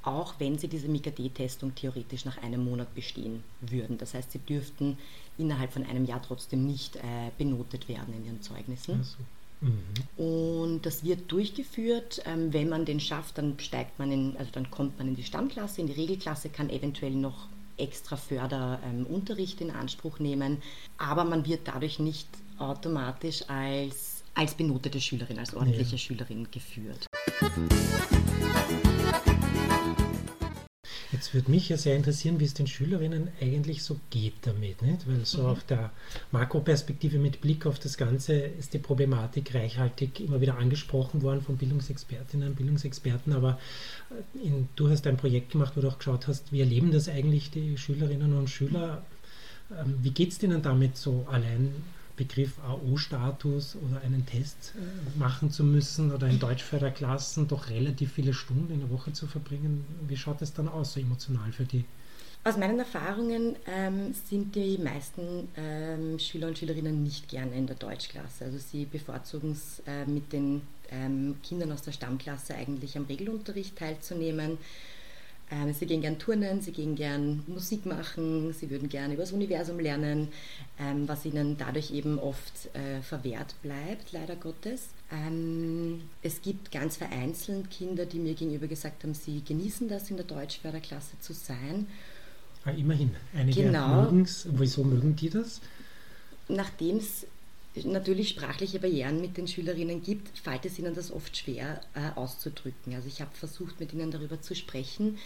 auch 0.04 0.36
wenn 0.40 0.58
sie 0.58 0.70
diese 0.70 0.88
MIKD-Testung 0.88 1.76
theoretisch 1.76 2.24
nach 2.24 2.42
einem 2.42 2.64
Monat 2.64 2.96
bestehen 2.96 3.44
würden. 3.60 3.98
Das 3.98 4.14
heißt, 4.14 4.32
sie 4.32 4.40
dürften 4.40 4.98
innerhalb 5.38 5.74
von 5.74 5.84
einem 5.84 6.06
Jahr 6.06 6.22
trotzdem 6.22 6.66
nicht 6.66 6.96
äh, 6.96 7.02
benotet 7.38 7.90
werden 7.90 8.14
in 8.14 8.26
ihren 8.26 8.42
Zeugnissen. 8.42 9.00
Also. 9.00 9.18
Mhm. 9.62 10.24
Und 10.24 10.86
das 10.86 11.04
wird 11.04 11.32
durchgeführt. 11.32 12.22
Ähm, 12.26 12.54
wenn 12.54 12.70
man 12.70 12.86
den 12.86 13.00
schafft, 13.00 13.38
dann 13.38 13.58
steigt 13.60 14.00
man 14.00 14.12
in, 14.12 14.38
also 14.38 14.52
dann 14.52 14.70
kommt 14.70 14.98
man 14.98 15.08
in 15.08 15.16
die 15.16 15.24
Stammklasse, 15.24 15.82
in 15.82 15.88
die 15.88 15.94
Regelklasse, 15.94 16.50
kann 16.50 16.70
eventuell 16.70 17.12
noch 17.12 17.48
extra 17.78 18.16
Förderunterricht 18.16 19.62
ähm, 19.62 19.70
in 19.70 19.76
Anspruch 19.76 20.20
nehmen, 20.20 20.62
aber 20.98 21.24
man 21.24 21.46
wird 21.46 21.62
dadurch 21.66 22.00
nicht 22.00 22.28
automatisch 22.58 23.44
als, 23.50 24.24
als 24.34 24.54
benotete 24.54 25.02
Schülerin, 25.02 25.40
als 25.40 25.54
ordentliche 25.54 25.92
ja. 25.92 25.98
Schülerin 25.98 26.48
geführt. 26.52 27.08
Jetzt 31.26 31.34
würde 31.34 31.50
mich 31.50 31.70
ja 31.70 31.78
sehr 31.78 31.96
interessieren, 31.96 32.40
wie 32.40 32.46
es 32.46 32.54
den 32.54 32.68
Schülerinnen 32.68 33.30
eigentlich 33.42 33.82
so 33.82 34.00
geht 34.12 34.36
damit. 34.44 34.84
Nicht? 34.84 35.08
Weil 35.08 35.26
so 35.26 35.42
mhm. 35.42 35.46
auf 35.48 35.64
der 35.64 35.90
Makroperspektive 36.32 37.18
mit 37.18 37.42
Blick 37.42 37.66
auf 37.66 37.80
das 37.80 37.98
Ganze 37.98 38.36
ist 38.36 38.76
die 38.76 38.78
Problematik 38.78 39.56
reichhaltig 39.56 40.20
immer 40.20 40.40
wieder 40.40 40.60
angesprochen 40.60 41.24
worden 41.24 41.42
von 41.42 41.58
Bildungsexpertinnen 41.58 42.50
und 42.50 42.56
Bildungsexperten. 42.56 43.34
Aber 43.34 43.58
äh, 44.12 44.48
in, 44.48 44.70
du 44.76 44.88
hast 44.88 45.08
ein 45.08 45.18
Projekt 45.18 45.54
gemacht, 45.54 45.74
wo 45.76 45.82
du 45.82 45.88
auch 45.88 45.98
geschaut 45.98 46.28
hast, 46.28 46.52
wie 46.52 46.60
erleben 46.60 46.92
das 46.92 47.10
eigentlich 47.10 47.50
die 47.50 47.76
Schülerinnen 47.76 48.38
und 48.38 48.52
Schüler? 48.52 49.04
Ähm, 49.72 49.96
wie 50.04 50.12
geht 50.12 50.32
es 50.32 50.38
denen 50.38 50.62
damit 50.62 50.96
so 50.96 51.26
allein 51.28 51.74
Begriff 52.16 52.60
AO-Status 52.60 53.78
oder 53.78 54.02
einen 54.02 54.26
Test 54.26 54.74
äh, 54.76 55.20
machen 55.20 55.52
zu 55.52 55.64
müssen 55.64 56.12
oder 56.12 56.28
in 56.28 56.40
Deutschförderklassen 56.40 57.48
doch 57.48 57.70
relativ 57.70 58.14
viele 58.14 58.34
Stunden 58.34 58.74
in 58.74 58.80
der 58.80 58.90
Woche 58.90 59.14
zu 59.14 59.28
verbringen. 59.28 59.86
Wie 60.08 60.18
schaut 60.18 60.42
es 60.42 60.54
dann 60.54 60.68
aus, 60.68 60.94
so 60.94 61.00
emotional 61.00 61.52
für 61.52 61.66
die? 61.66 61.86
Aus 62.44 62.58
meinen 62.58 62.78
Erfahrungen 62.78 63.56
ähm, 63.66 64.14
sind 64.14 64.54
die 64.56 64.78
meisten 64.78 65.48
ähm, 65.58 66.20
Schüler 66.20 66.48
und 66.48 66.58
Schülerinnen 66.58 67.02
nicht 67.02 67.28
gerne 67.28 67.56
in 67.56 67.66
der 67.66 67.76
Deutschklasse. 67.76 68.46
Also 68.46 68.60
sie 68.60 68.86
bevorzugen 68.86 69.54
es, 69.54 69.82
äh, 69.88 70.06
mit 70.06 70.32
den 70.32 70.62
ähm, 70.92 71.38
Kindern 71.42 71.72
aus 71.72 71.82
der 71.82 71.92
Stammklasse 71.92 72.54
eigentlich 72.54 72.96
am 72.98 73.06
Regelunterricht 73.06 73.76
teilzunehmen 73.76 74.60
sie 75.74 75.86
gehen 75.86 76.02
gern 76.02 76.18
turnen, 76.20 76.62
sie 76.62 76.72
gehen 76.72 76.96
gern 76.96 77.44
Musik 77.48 77.86
machen, 77.86 78.52
sie 78.54 78.70
würden 78.70 78.90
gerne 78.90 79.14
über 79.14 79.24
das 79.24 79.32
Universum 79.32 79.80
lernen, 79.80 80.30
ähm, 80.80 81.08
was 81.08 81.24
ihnen 81.26 81.56
dadurch 81.58 81.92
eben 81.92 82.18
oft 82.20 82.74
äh, 82.76 83.02
verwehrt 83.02 83.56
bleibt, 83.62 84.12
leider 84.12 84.36
Gottes. 84.36 84.88
Ähm, 85.12 86.02
es 86.24 86.42
gibt 86.42 86.72
ganz 86.72 86.98
vereinzelt 86.98 87.70
Kinder, 87.70 88.06
die 88.06 88.20
mir 88.20 88.34
gegenüber 88.34 88.68
gesagt 88.68 89.04
haben, 89.04 89.14
sie 89.14 89.44
genießen 89.44 89.88
das, 89.88 90.10
in 90.10 90.18
der 90.18 90.26
Deutschförderklasse 90.26 91.20
zu 91.20 91.34
sein. 91.34 91.88
Ah, 92.66 92.72
immerhin. 92.72 93.12
Einige 93.36 93.64
Genau. 93.64 94.02
mögen's. 94.02 94.48
Wieso 94.52 94.84
mögen 94.84 95.16
die 95.16 95.30
das? 95.30 95.62
Nachdem 96.48 96.98
es 96.98 97.28
natürlich 97.84 98.30
sprachliche 98.30 98.80
Barrieren 98.80 99.20
mit 99.20 99.38
den 99.38 99.48
Schülerinnen 99.48 100.02
gibt, 100.02 100.38
fällt 100.38 100.66
es 100.66 100.80
ihnen 100.80 100.96
das 100.96 101.12
oft 101.12 101.36
schwer 101.36 101.82
äh, 101.94 102.18
auszudrücken. 102.18 102.94
Also 102.94 103.08
ich 103.08 103.22
habe 103.22 103.32
versucht, 103.34 103.80
mit 103.80 103.94
ihnen 103.94 104.12
darüber 104.12 104.42
zu 104.42 104.56
sprechen. 104.56 105.18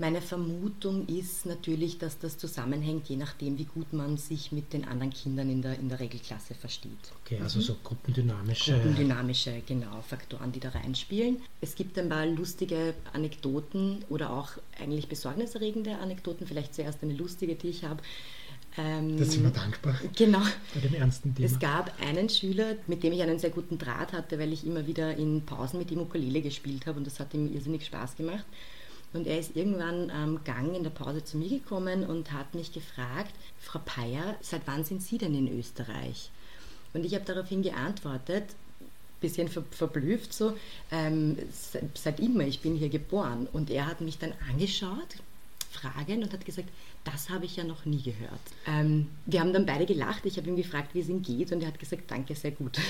Meine 0.00 0.22
Vermutung 0.22 1.08
ist 1.08 1.44
natürlich, 1.44 1.98
dass 1.98 2.20
das 2.20 2.38
zusammenhängt, 2.38 3.08
je 3.08 3.16
nachdem, 3.16 3.58
wie 3.58 3.64
gut 3.64 3.92
man 3.92 4.16
sich 4.16 4.52
mit 4.52 4.72
den 4.72 4.84
anderen 4.84 5.12
Kindern 5.12 5.50
in 5.50 5.60
der, 5.60 5.76
in 5.76 5.88
der 5.88 5.98
Regelklasse 5.98 6.54
versteht. 6.54 6.92
Okay, 7.24 7.40
also 7.42 7.60
so 7.60 7.74
gruppendynamische. 7.82 8.74
Gruppendynamische, 8.74 9.60
genau, 9.66 10.00
Faktoren, 10.02 10.52
die 10.52 10.60
da 10.60 10.68
reinspielen. 10.68 11.38
Es 11.60 11.74
gibt 11.74 11.98
ein 11.98 12.08
paar 12.08 12.26
lustige 12.26 12.94
Anekdoten 13.12 14.04
oder 14.08 14.30
auch 14.30 14.50
eigentlich 14.80 15.08
besorgniserregende 15.08 15.98
Anekdoten. 15.98 16.46
Vielleicht 16.46 16.76
zuerst 16.76 17.02
eine 17.02 17.14
lustige, 17.14 17.56
die 17.56 17.68
ich 17.68 17.82
habe. 17.82 18.00
Ähm, 18.76 19.16
Das 19.18 19.32
sind 19.32 19.42
wir 19.42 19.50
dankbar 19.50 19.98
Genau. 20.16 20.42
bei 20.74 20.80
dem 20.80 20.94
ernsten 20.94 21.34
Thema. 21.34 21.46
Es 21.46 21.58
gab 21.58 21.92
einen 22.00 22.28
Schüler, 22.28 22.76
mit 22.86 23.02
dem 23.02 23.12
ich 23.12 23.22
einen 23.22 23.38
sehr 23.38 23.50
guten 23.50 23.78
Draht 23.78 24.12
hatte, 24.12 24.38
weil 24.38 24.52
ich 24.52 24.66
immer 24.66 24.86
wieder 24.86 25.16
in 25.16 25.44
Pausen 25.44 25.78
mit 25.78 25.90
ihm 25.90 26.00
Ukulele 26.00 26.42
gespielt 26.42 26.86
habe 26.86 26.98
und 26.98 27.06
das 27.06 27.18
hat 27.18 27.34
ihm 27.34 27.52
irrsinnig 27.52 27.84
Spaß 27.86 28.16
gemacht. 28.16 28.44
Und 29.14 29.26
er 29.26 29.38
ist 29.38 29.56
irgendwann 29.56 30.10
am 30.10 30.44
Gang 30.44 30.76
in 30.76 30.82
der 30.82 30.90
Pause 30.90 31.24
zu 31.24 31.38
mir 31.38 31.48
gekommen 31.48 32.04
und 32.04 32.30
hat 32.32 32.54
mich 32.54 32.72
gefragt, 32.72 33.32
Frau 33.58 33.80
Peyer, 33.84 34.36
seit 34.42 34.62
wann 34.66 34.84
sind 34.84 35.02
Sie 35.02 35.16
denn 35.16 35.34
in 35.34 35.58
Österreich? 35.58 36.30
Und 36.92 37.04
ich 37.06 37.14
habe 37.14 37.24
daraufhin 37.24 37.62
geantwortet, 37.62 38.44
bisschen 39.20 39.48
ver 39.48 39.64
verblüfft 39.70 40.32
so, 40.32 40.54
ähm, 40.92 41.38
seit, 41.52 41.96
seit 41.96 42.20
immer, 42.20 42.44
ich 42.46 42.60
bin 42.60 42.76
hier 42.76 42.88
geboren. 42.90 43.48
Und 43.52 43.70
er 43.70 43.86
hat 43.86 44.00
mich 44.02 44.18
dann 44.18 44.32
angeschaut, 44.50 45.16
fragend, 45.80 46.24
und 46.24 46.32
hat 46.32 46.44
gesagt, 46.44 46.68
das 47.04 47.30
habe 47.30 47.44
ich 47.44 47.56
ja 47.56 47.64
noch 47.64 47.84
nie 47.84 48.02
gehört. 48.02 48.40
Ähm, 48.66 49.08
wir 49.26 49.40
haben 49.40 49.52
dann 49.52 49.66
beide 49.66 49.86
gelacht, 49.86 50.26
ich 50.26 50.36
habe 50.36 50.48
ihn 50.48 50.56
gefragt, 50.56 50.94
wie 50.94 51.00
es 51.00 51.08
ihm 51.08 51.22
geht, 51.22 51.52
und 51.52 51.62
er 51.62 51.68
hat 51.68 51.78
gesagt, 51.78 52.10
danke, 52.10 52.34
sehr 52.34 52.52
gut. 52.52 52.78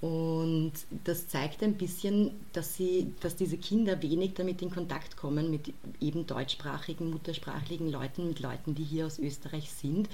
Und 0.00 0.72
das 1.04 1.28
zeigt 1.28 1.62
ein 1.62 1.74
bisschen, 1.74 2.30
dass, 2.52 2.76
sie, 2.76 3.12
dass 3.20 3.36
diese 3.36 3.56
Kinder 3.56 4.02
wenig 4.02 4.34
damit 4.34 4.62
in 4.62 4.70
Kontakt 4.70 5.16
kommen 5.16 5.50
mit 5.50 5.72
eben 6.00 6.26
deutschsprachigen, 6.26 7.10
muttersprachlichen 7.10 7.90
Leuten, 7.90 8.28
mit 8.28 8.40
Leuten, 8.40 8.74
die 8.74 8.84
hier 8.84 9.06
aus 9.06 9.18
Österreich 9.18 9.70
sind 9.70 10.08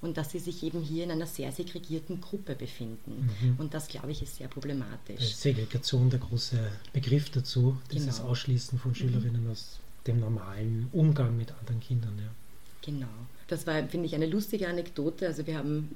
und 0.00 0.16
dass 0.16 0.30
sie 0.30 0.38
sich 0.38 0.62
eben 0.62 0.82
hier 0.82 1.04
in 1.04 1.10
einer 1.10 1.26
sehr 1.26 1.52
segregierten 1.52 2.20
Gruppe 2.20 2.54
befinden. 2.54 3.30
Und 3.58 3.74
das, 3.74 3.88
glaube 3.88 4.12
ich, 4.12 4.22
ist 4.22 4.36
sehr 4.36 4.48
problematisch. 4.48 5.34
Segregation, 5.34 6.10
der 6.10 6.20
große 6.20 6.70
Begriff 6.92 7.30
dazu, 7.30 7.76
dieses 7.92 8.18
Genau. 8.18 8.30
Ausschließen 8.30 8.78
von 8.78 8.94
Schülerinnen 8.94 9.50
aus 9.50 9.80
dem 10.06 10.20
normalen 10.20 10.88
Umgang 10.92 11.36
mit 11.36 11.52
anderen 11.52 11.80
Kindern. 11.80 12.18
Ja. 12.18 12.30
Genau. 12.82 13.06
Das 13.48 13.66
war, 13.66 13.82
finde 13.88 14.06
ich, 14.06 14.14
eine 14.14 14.26
lustige 14.26 14.68
Anekdote. 14.68 15.26
Also 15.26 15.46
wir 15.46 15.56
haben, 15.56 15.88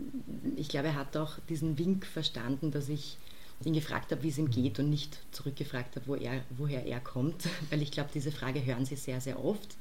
ich 0.56 0.68
glaube, 0.68 0.88
er 0.88 0.96
hat 0.96 1.16
auch 1.16 1.38
diesen 1.48 1.78
Wink 1.78 2.06
verstanden, 2.06 2.70
dass 2.70 2.88
ich 2.88 3.18
ihn 3.64 3.74
gefragt 3.74 4.10
habe, 4.10 4.22
wie 4.22 4.28
es 4.28 4.38
ihm 4.38 4.50
geht 4.50 4.78
und 4.78 4.90
nicht 4.90 5.18
zurückgefragt 5.32 5.96
habe, 5.96 6.06
wo 6.06 6.14
er, 6.16 6.42
woher 6.56 6.84
er 6.84 7.00
kommt. 7.00 7.48
Weil 7.70 7.82
ich 7.82 7.90
glaube, 7.90 8.10
diese 8.12 8.32
Frage 8.32 8.64
hören 8.64 8.84
sie 8.84 8.96
sehr, 8.96 9.20
sehr 9.20 9.42
oft. 9.42 9.76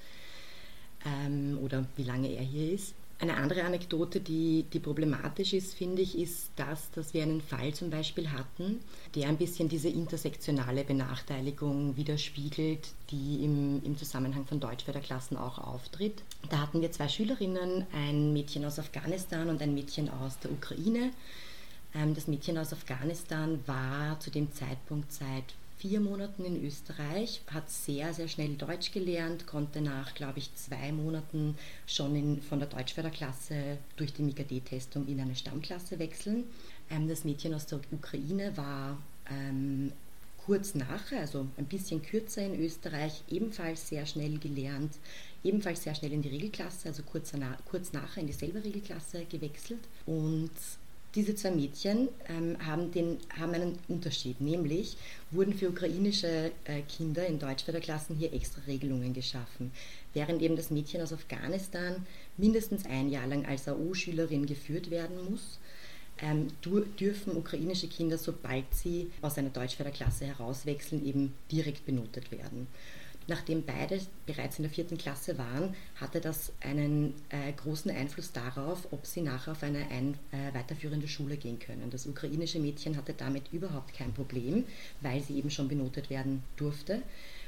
Ähm, 1.05 1.57
oder 1.61 1.85
wie 1.95 2.03
lange 2.03 2.29
er 2.29 2.43
hier 2.43 2.73
ist. 2.73 2.93
Eine 3.21 3.37
andere 3.37 3.63
Anekdote, 3.65 4.19
die, 4.19 4.65
die 4.73 4.79
problematisch 4.79 5.53
ist, 5.53 5.75
finde 5.75 6.01
ich, 6.01 6.17
ist 6.17 6.49
das, 6.55 6.89
dass 6.89 7.13
wir 7.13 7.21
einen 7.21 7.39
Fall 7.39 7.71
zum 7.71 7.91
Beispiel 7.91 8.31
hatten, 8.31 8.79
der 9.13 9.29
ein 9.29 9.37
bisschen 9.37 9.69
diese 9.69 9.89
intersektionale 9.89 10.83
Benachteiligung 10.83 11.95
widerspiegelt, 11.97 12.87
die 13.11 13.45
im, 13.45 13.83
im 13.83 13.95
Zusammenhang 13.95 14.47
von 14.47 14.59
Deutschförderklassen 14.59 15.37
auch 15.37 15.59
auftritt. 15.59 16.23
Da 16.49 16.61
hatten 16.61 16.81
wir 16.81 16.91
zwei 16.91 17.07
Schülerinnen, 17.07 17.85
ein 17.93 18.33
Mädchen 18.33 18.65
aus 18.65 18.79
Afghanistan 18.79 19.49
und 19.49 19.61
ein 19.61 19.75
Mädchen 19.75 20.09
aus 20.09 20.39
der 20.39 20.51
Ukraine. 20.51 21.11
Ähm, 21.93 22.15
Das 22.15 22.25
Mädchen 22.25 22.57
aus 22.57 22.73
Afghanistan 22.73 23.59
war 23.67 24.19
zu 24.19 24.31
dem 24.31 24.51
Zeitpunkt 24.51 25.11
seit 25.11 25.53
vier 25.81 25.99
Monaten 25.99 26.45
in 26.45 26.63
Österreich, 26.63 27.41
hat 27.51 27.67
sehr, 27.71 28.13
sehr 28.13 28.27
schnell 28.27 28.53
Deutsch 28.53 28.91
gelernt, 28.91 29.47
konnte 29.47 29.81
nach, 29.81 30.13
glaube 30.13 30.37
ich, 30.37 30.53
zwei 30.53 30.91
Monaten 30.91 31.57
schon 31.87 32.15
in, 32.15 32.41
von 32.43 32.59
der 32.59 32.69
Deutschförderklasse 32.69 33.79
durch 33.95 34.13
die 34.13 34.21
MIGAD-Testung 34.21 35.07
in 35.07 35.19
eine 35.19 35.35
Stammklasse 35.35 35.97
wechseln. 35.97 36.43
Ähm, 36.91 37.07
Das 37.07 37.23
Mädchen 37.23 37.55
aus 37.55 37.65
der 37.65 37.79
Ukraine 37.91 38.55
war 38.55 39.01
ähm, 39.27 39.91
kurz 40.45 40.75
nachher, 40.75 41.21
also 41.21 41.47
ein 41.57 41.65
bisschen 41.65 42.03
kürzer 42.03 42.45
in 42.45 42.63
Österreich, 42.63 43.23
ebenfalls 43.27 43.89
sehr 43.89 44.05
schnell 44.05 44.37
gelernt, 44.37 44.93
ebenfalls 45.43 45.81
sehr 45.81 45.95
schnell 45.95 46.13
in 46.13 46.21
die 46.21 46.29
Regelklasse, 46.29 46.89
also 46.89 47.01
kurz, 47.01 47.31
kurz 47.65 47.91
nachher 47.91 48.21
in 48.21 48.27
dieselbe 48.27 48.63
Regelklasse 48.63 49.25
gewechselt. 49.25 49.81
Und 50.05 50.51
diese 51.15 51.35
zwei 51.35 51.51
Mädchen 51.51 52.09
ähm, 52.29 52.57
haben, 52.65 52.91
den, 52.91 53.17
haben 53.37 53.53
einen 53.53 53.79
Unterschied, 53.87 54.39
nämlich 54.39 54.97
wurden 55.31 55.53
für 55.53 55.69
ukrainische 55.69 56.51
äh, 56.65 56.81
Kinder 56.83 57.25
in 57.27 57.39
Deutschförderklassen 57.39 58.15
hier 58.15 58.33
extra 58.33 58.61
Regelungen 58.67 59.13
geschaffen, 59.13 59.71
während 60.13 60.41
eben 60.41 60.55
das 60.55 60.71
Mädchen 60.71 61.01
aus 61.01 61.13
Afghanistan 61.13 62.05
mindestens 62.37 62.85
ein 62.85 63.09
Jahr 63.09 63.27
lang 63.27 63.45
als 63.45 63.67
AO-Schülerin 63.67 64.45
geführt 64.45 64.89
werden 64.89 65.29
muss 65.29 65.59
ähm, 66.21 66.47
dürfen 66.99 67.35
ukrainische 67.35 67.87
Kinder, 67.87 68.17
sobald 68.17 68.65
sie 68.73 69.11
aus 69.21 69.37
einer 69.37 69.49
Deutschförderklasse 69.49 70.25
herauswechseln, 70.25 71.05
eben 71.05 71.33
direkt 71.51 71.85
benotet 71.85 72.31
werden. 72.31 72.67
Nachdem 73.27 73.63
beide 73.63 74.01
bereits 74.25 74.57
in 74.57 74.63
der 74.63 74.71
vierten 74.71 74.97
Klasse 74.97 75.37
waren, 75.37 75.75
hatte 75.95 76.19
das 76.19 76.51
einen 76.59 77.13
äh, 77.29 77.51
großen 77.53 77.91
Einfluss 77.91 78.31
darauf, 78.31 78.91
ob 78.91 79.05
sie 79.05 79.21
nachher 79.21 79.51
auf 79.51 79.63
eine 79.63 79.87
ein, 79.89 80.15
äh, 80.31 80.53
weiterführende 80.53 81.07
Schule 81.07 81.37
gehen 81.37 81.59
können. 81.59 81.89
Das 81.91 82.07
ukrainische 82.07 82.59
Mädchen 82.59 82.97
hatte 82.97 83.13
damit 83.13 83.53
überhaupt 83.53 83.93
kein 83.93 84.13
Problem, 84.13 84.65
weil 85.01 85.21
sie 85.21 85.37
eben 85.37 85.51
schon 85.51 85.67
benotet 85.67 86.09
werden 86.09 86.43
durfte, 86.57 87.03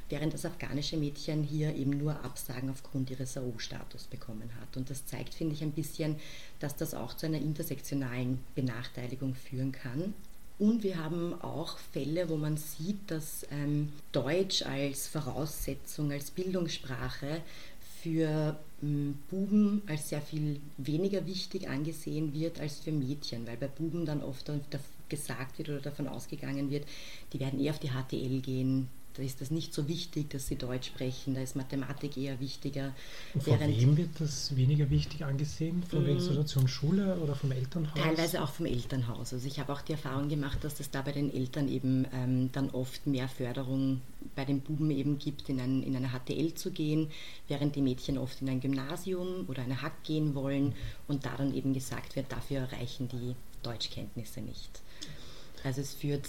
während 0.09 0.33
das 0.33 0.45
afghanische 0.45 0.95
Mädchen 0.97 1.43
hier 1.43 1.75
eben 1.75 1.91
nur 1.91 2.23
Absagen 2.23 2.69
aufgrund 2.69 3.09
ihres 3.09 3.35
AO-Status 3.35 4.05
bekommen 4.05 4.49
hat. 4.61 4.77
Und 4.77 4.89
das 4.91 5.05
zeigt, 5.07 5.33
finde 5.33 5.55
ich, 5.55 5.63
ein 5.63 5.71
bisschen, 5.71 6.17
dass 6.59 6.75
das 6.75 6.93
auch 6.93 7.15
zu 7.15 7.25
einer 7.25 7.39
intersektionalen 7.39 8.39
Benachteiligung 8.53 9.33
führen 9.33 9.71
kann. 9.71 10.13
Und 10.59 10.83
wir 10.83 11.03
haben 11.03 11.33
auch 11.41 11.77
Fälle, 11.77 12.29
wo 12.29 12.37
man 12.37 12.57
sieht, 12.57 12.99
dass 13.07 13.45
ähm, 13.51 13.89
Deutsch 14.11 14.61
als 14.61 15.07
Voraussetzung, 15.07 16.11
als 16.11 16.31
Bildungssprache 16.31 17.41
für 18.01 18.57
ähm, 18.81 19.17
Buben 19.29 19.81
als 19.87 20.09
sehr 20.09 20.21
viel 20.21 20.59
weniger 20.77 21.25
wichtig 21.25 21.69
angesehen 21.69 22.33
wird 22.33 22.59
als 22.59 22.79
für 22.79 22.91
Mädchen, 22.91 23.47
weil 23.47 23.57
bei 23.57 23.67
Buben 23.67 24.05
dann 24.05 24.21
oft 24.21 24.51
gesagt 25.09 25.57
wird 25.57 25.69
oder 25.69 25.79
davon 25.79 26.07
ausgegangen 26.07 26.69
wird, 26.69 26.85
die 27.31 27.39
werden 27.39 27.59
eher 27.59 27.71
auf 27.71 27.79
die 27.79 27.89
HTL 27.91 28.41
gehen, 28.41 28.89
da 29.15 29.23
ist 29.23 29.41
das 29.41 29.51
nicht 29.51 29.73
so 29.73 29.87
wichtig, 29.87 30.29
dass 30.31 30.47
sie 30.47 30.55
Deutsch 30.55 30.87
sprechen, 30.87 31.35
da 31.35 31.41
ist 31.41 31.55
Mathematik 31.55 32.17
eher 32.17 32.39
wichtiger. 32.39 32.93
Und 33.33 33.43
von 33.43 33.59
wem 33.59 33.97
wird 33.97 34.09
das 34.19 34.55
weniger 34.55 34.89
wichtig 34.89 35.23
angesehen? 35.23 35.83
Von 35.83 36.03
der 36.03 36.15
Institution 36.15 36.67
Schule 36.67 37.17
oder 37.17 37.35
vom 37.35 37.51
Elternhaus? 37.51 37.99
Teilweise 37.99 38.41
auch 38.41 38.49
vom 38.49 38.65
Elternhaus. 38.65 39.33
Also 39.33 39.47
ich 39.47 39.59
habe 39.59 39.71
auch 39.71 39.81
die 39.81 39.93
Erfahrung 39.93 40.29
gemacht, 40.29 40.63
dass 40.63 40.79
es 40.79 40.89
da 40.89 41.01
bei 41.01 41.11
den 41.11 41.33
Eltern 41.33 41.67
eben 41.67 42.07
ähm, 42.13 42.49
dann 42.51 42.69
oft 42.71 43.05
mehr 43.05 43.27
Förderung 43.27 44.01
bei 44.35 44.45
den 44.45 44.61
Buben 44.61 44.89
eben 44.89 45.19
gibt, 45.19 45.49
in, 45.49 45.59
ein, 45.59 45.83
in 45.83 45.95
eine 45.95 46.09
HTL 46.09 46.53
zu 46.55 46.71
gehen, 46.71 47.11
während 47.47 47.75
die 47.75 47.81
Mädchen 47.81 48.17
oft 48.17 48.41
in 48.41 48.49
ein 48.49 48.61
Gymnasium 48.61 49.45
oder 49.47 49.61
eine 49.61 49.81
Hack 49.81 50.03
gehen 50.03 50.33
wollen 50.33 50.73
und 51.07 51.25
da 51.25 51.35
dann 51.37 51.53
eben 51.53 51.73
gesagt 51.73 52.15
wird, 52.15 52.31
dafür 52.31 52.67
reichen 52.71 53.09
die 53.09 53.35
Deutschkenntnisse 53.61 54.41
nicht. 54.41 54.81
Also 55.63 55.81
es 55.81 55.93
führt 55.93 56.27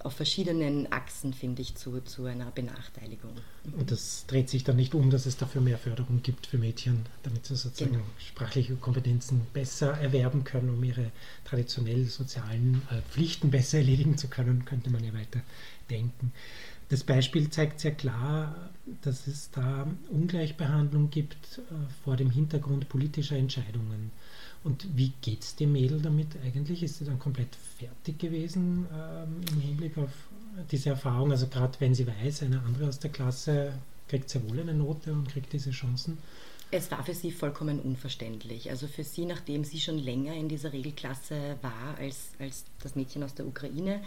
auf 0.00 0.12
verschiedenen 0.14 0.92
Achsen, 0.92 1.32
finde 1.32 1.62
ich, 1.62 1.74
zu, 1.76 2.00
zu 2.02 2.26
einer 2.26 2.50
Benachteiligung. 2.50 3.30
Und 3.78 3.90
das 3.90 4.26
dreht 4.26 4.50
sich 4.50 4.64
dann 4.64 4.76
nicht 4.76 4.94
um, 4.94 5.10
dass 5.10 5.24
es 5.26 5.36
dafür 5.38 5.60
mehr 5.62 5.78
Förderung 5.78 6.22
gibt 6.22 6.46
für 6.46 6.58
Mädchen, 6.58 7.06
damit 7.22 7.46
sie 7.46 7.56
sozusagen 7.56 7.92
Genau. 7.92 8.04
sprachliche 8.18 8.74
Kompetenzen 8.76 9.40
besser 9.52 9.92
erwerben 9.98 10.44
können, 10.44 10.68
um 10.70 10.82
ihre 10.84 11.10
traditionell 11.44 12.04
sozialen 12.06 12.82
äh, 12.90 13.00
Pflichten 13.10 13.50
besser 13.50 13.78
erledigen 13.78 14.18
zu 14.18 14.28
können, 14.28 14.64
könnte 14.64 14.90
man 14.90 15.02
ja 15.04 15.14
weiter 15.14 15.40
denken. 15.88 16.32
Das 16.90 17.04
Beispiel 17.04 17.48
zeigt 17.48 17.80
sehr 17.80 17.94
klar, 17.94 18.54
dass 19.00 19.26
es 19.26 19.50
da 19.50 19.86
Ungleichbehandlung 20.10 21.08
gibt 21.10 21.58
äh, 21.58 21.62
vor 22.04 22.16
dem 22.16 22.30
Hintergrund 22.30 22.88
politischer 22.90 23.36
Entscheidungen. 23.36 24.10
Und 24.64 24.86
wie 24.96 25.12
geht 25.20 25.42
es 25.42 25.56
dem 25.56 25.72
Mädel 25.72 26.00
damit 26.00 26.28
eigentlich? 26.44 26.82
Ist 26.82 26.98
sie 26.98 27.04
dann 27.04 27.18
komplett 27.18 27.56
fertig 27.78 28.18
gewesen 28.18 28.86
ähm, 28.94 29.40
im 29.52 29.60
Hinblick 29.60 29.98
auf 29.98 30.10
diese 30.70 30.90
Erfahrung? 30.90 31.32
Also 31.32 31.48
gerade 31.48 31.78
wenn 31.80 31.94
sie 31.94 32.06
weiß, 32.06 32.44
eine 32.44 32.60
andere 32.60 32.88
aus 32.88 32.98
der 32.98 33.10
Klasse 33.10 33.72
kriegt 34.08 34.28
sehr 34.28 34.48
wohl 34.48 34.60
eine 34.60 34.74
Note 34.74 35.12
und 35.12 35.28
kriegt 35.28 35.52
diese 35.52 35.70
Chancen. 35.70 36.18
Es 36.70 36.90
war 36.90 37.04
für 37.04 37.14
sie 37.14 37.32
vollkommen 37.32 37.80
unverständlich. 37.80 38.70
Also 38.70 38.86
für 38.86 39.04
sie, 39.04 39.26
nachdem 39.26 39.64
sie 39.64 39.80
schon 39.80 39.98
länger 39.98 40.34
in 40.34 40.48
dieser 40.48 40.72
Regelklasse 40.72 41.58
war 41.60 41.98
als, 41.98 42.30
als 42.38 42.64
das 42.82 42.94
Mädchen 42.94 43.22
aus 43.22 43.34
der 43.34 43.46
Ukraine, 43.46 44.02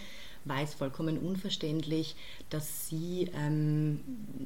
war 0.46 0.62
es 0.62 0.74
vollkommen 0.74 1.18
unverständlich, 1.18 2.16
dass 2.50 2.88
sie 2.88 3.30
ähm, 3.36 4.00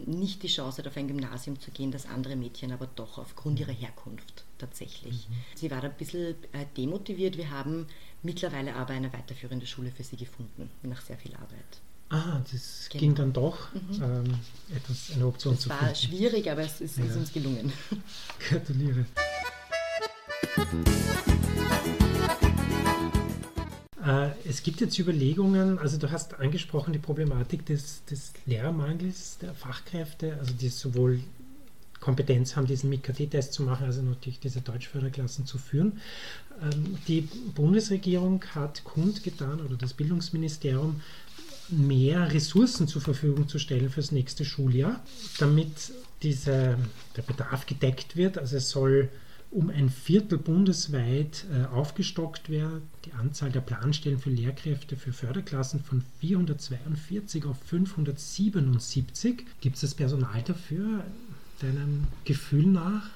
nicht 0.05 0.43
die 0.43 0.47
Chance 0.47 0.79
hat, 0.79 0.87
auf 0.87 0.97
ein 0.97 1.07
Gymnasium 1.07 1.59
zu 1.59 1.71
gehen, 1.71 1.91
das 1.91 2.07
andere 2.07 2.35
Mädchen 2.35 2.71
aber 2.71 2.87
doch 2.95 3.17
aufgrund 3.17 3.59
ihrer 3.59 3.73
Herkunft 3.73 4.43
tatsächlich. 4.59 5.27
Mhm. 5.29 5.33
Sie 5.55 5.71
war 5.71 5.81
da 5.81 5.87
ein 5.87 5.97
bisschen 5.97 6.35
äh, 6.51 6.65
demotiviert. 6.77 7.37
Wir 7.37 7.49
haben 7.49 7.87
mittlerweile 8.21 8.75
aber 8.75 8.93
eine 8.93 9.11
weiterführende 9.11 9.65
Schule 9.65 9.91
für 9.91 10.03
sie 10.03 10.17
gefunden, 10.17 10.69
nach 10.83 11.01
sehr 11.01 11.17
viel 11.17 11.33
Arbeit. 11.35 11.81
Ah, 12.11 12.41
das 12.51 12.89
genau. 12.89 12.99
ging 12.99 13.15
dann 13.15 13.33
doch, 13.33 13.71
mhm. 13.73 14.03
ähm, 14.03 14.39
etwas, 14.75 15.11
eine 15.13 15.27
Option 15.27 15.53
das 15.53 15.63
zu 15.63 15.69
finden. 15.69 15.85
Es 15.85 15.89
war 15.89 15.95
schwierig, 15.95 16.51
aber 16.51 16.61
es 16.61 16.81
ist, 16.81 16.97
ja. 16.97 17.05
ist 17.05 17.15
uns 17.15 17.31
gelungen. 17.31 17.71
Gratuliere. 18.49 19.05
Äh, 24.03 24.29
es 24.47 24.63
gibt 24.63 24.81
jetzt 24.81 24.97
Überlegungen, 24.97 25.77
also 25.77 25.97
du 25.97 26.09
hast 26.09 26.33
angesprochen 26.39 26.93
die 26.93 26.99
Problematik 26.99 27.65
des, 27.67 28.03
des 28.05 28.33
Lehrermangels 28.47 29.37
der 29.37 29.53
Fachkräfte, 29.53 30.37
also 30.39 30.53
die 30.53 30.69
sowohl 30.69 31.19
Kompetenz 31.99 32.55
haben, 32.55 32.67
diesen 32.67 32.89
MIKT-Test 32.89 33.53
zu 33.53 33.63
machen, 33.63 33.85
also 33.85 34.01
natürlich 34.01 34.39
diese 34.39 34.61
Deutschförderklassen 34.61 35.45
zu 35.45 35.57
führen. 35.57 35.99
Ähm, 36.61 36.97
die 37.07 37.21
Bundesregierung 37.55 38.43
hat 38.55 38.83
kundgetan 38.83 39.61
oder 39.61 39.75
das 39.75 39.93
Bildungsministerium 39.93 41.01
mehr 41.69 42.33
Ressourcen 42.33 42.87
zur 42.87 43.01
Verfügung 43.01 43.47
zu 43.47 43.59
stellen 43.59 43.89
fürs 43.89 44.11
nächste 44.11 44.43
Schuljahr, 44.43 45.03
damit 45.37 45.91
diese, 46.23 46.77
der 47.15 47.21
Bedarf 47.21 47.65
gedeckt 47.65 48.15
wird. 48.15 48.37
Also 48.37 48.57
es 48.57 48.69
soll 48.69 49.09
um 49.51 49.69
ein 49.69 49.89
Viertel 49.89 50.37
bundesweit 50.37 51.45
äh, 51.51 51.65
aufgestockt 51.65 52.49
werden, 52.49 52.83
die 53.05 53.13
Anzahl 53.13 53.51
der 53.51 53.61
Planstellen 53.61 54.19
für 54.19 54.29
Lehrkräfte 54.29 54.95
für 54.95 55.11
Förderklassen 55.11 55.83
von 55.83 56.03
442 56.19 57.45
auf 57.45 57.57
577. 57.65 59.45
Gibt 59.59 59.75
es 59.75 59.81
das 59.81 59.95
Personal 59.95 60.43
dafür, 60.43 61.03
deinem 61.59 62.07
Gefühl 62.25 62.65
nach? 62.65 63.09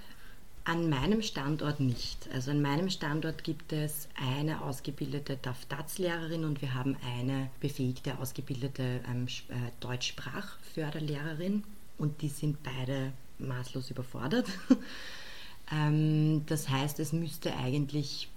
An 0.65 0.89
meinem 0.89 1.21
Standort 1.21 1.81
nicht. 1.81 2.29
Also 2.33 2.51
an 2.51 2.61
meinem 2.61 2.89
Standort 2.89 3.43
gibt 3.43 3.73
es 3.73 4.07
eine 4.15 4.61
ausgebildete 4.61 5.37
DAF-DATS-Lehrerin 5.41 6.45
und 6.45 6.61
wir 6.61 6.73
haben 6.73 6.95
eine 7.17 7.49
befähigte, 7.59 8.17
ausgebildete 8.17 9.01
ähm, 9.09 9.27
äh, 9.49 9.71
Deutschsprachförderlehrerin 9.81 11.63
und 11.97 12.21
die 12.21 12.29
sind 12.29 12.63
beide 12.63 13.11
maßlos 13.39 13.91
überfordert. 13.91 14.47
ähm, 15.71 16.45
das 16.45 16.69
heißt, 16.69 16.99
es 16.99 17.11
müsste 17.11 17.53
eigentlich 17.57 18.29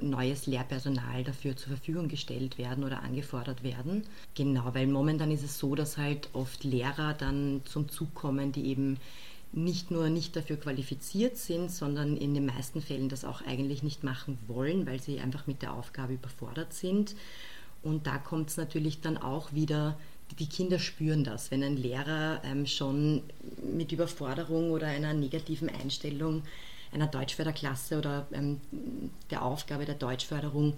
neues 0.00 0.46
Lehrpersonal 0.46 1.24
dafür 1.24 1.56
zur 1.56 1.68
Verfügung 1.68 2.08
gestellt 2.08 2.56
werden 2.58 2.84
oder 2.84 3.02
angefordert 3.02 3.62
werden. 3.62 4.04
Genau, 4.34 4.74
weil 4.74 4.86
momentan 4.86 5.30
ist 5.30 5.44
es 5.44 5.58
so, 5.58 5.74
dass 5.74 5.98
halt 5.98 6.30
oft 6.32 6.64
Lehrer 6.64 7.14
dann 7.14 7.60
zum 7.64 7.88
Zug 7.88 8.14
kommen, 8.14 8.52
die 8.52 8.66
eben 8.68 8.96
nicht 9.56 9.90
nur 9.90 10.10
nicht 10.10 10.36
dafür 10.36 10.56
qualifiziert 10.56 11.38
sind, 11.38 11.70
sondern 11.70 12.16
in 12.16 12.34
den 12.34 12.46
meisten 12.46 12.82
Fällen 12.82 13.08
das 13.08 13.24
auch 13.24 13.40
eigentlich 13.46 13.82
nicht 13.82 14.04
machen 14.04 14.38
wollen, 14.46 14.86
weil 14.86 15.00
sie 15.00 15.18
einfach 15.18 15.46
mit 15.46 15.62
der 15.62 15.72
Aufgabe 15.72 16.12
überfordert 16.12 16.74
sind. 16.74 17.16
Und 17.82 18.06
da 18.06 18.18
kommt 18.18 18.50
es 18.50 18.58
natürlich 18.58 19.00
dann 19.00 19.16
auch 19.16 19.54
wieder, 19.54 19.98
die 20.38 20.48
Kinder 20.48 20.78
spüren 20.78 21.24
das, 21.24 21.50
wenn 21.50 21.62
ein 21.62 21.76
Lehrer 21.76 22.42
ähm, 22.44 22.66
schon 22.66 23.22
mit 23.76 23.92
Überforderung 23.92 24.72
oder 24.72 24.88
einer 24.88 25.14
negativen 25.14 25.70
Einstellung 25.70 26.42
einer 26.92 27.06
Deutschförderklasse 27.06 27.98
oder 27.98 28.26
ähm, 28.32 28.60
der 29.30 29.42
Aufgabe 29.42 29.86
der 29.86 29.94
Deutschförderung 29.94 30.74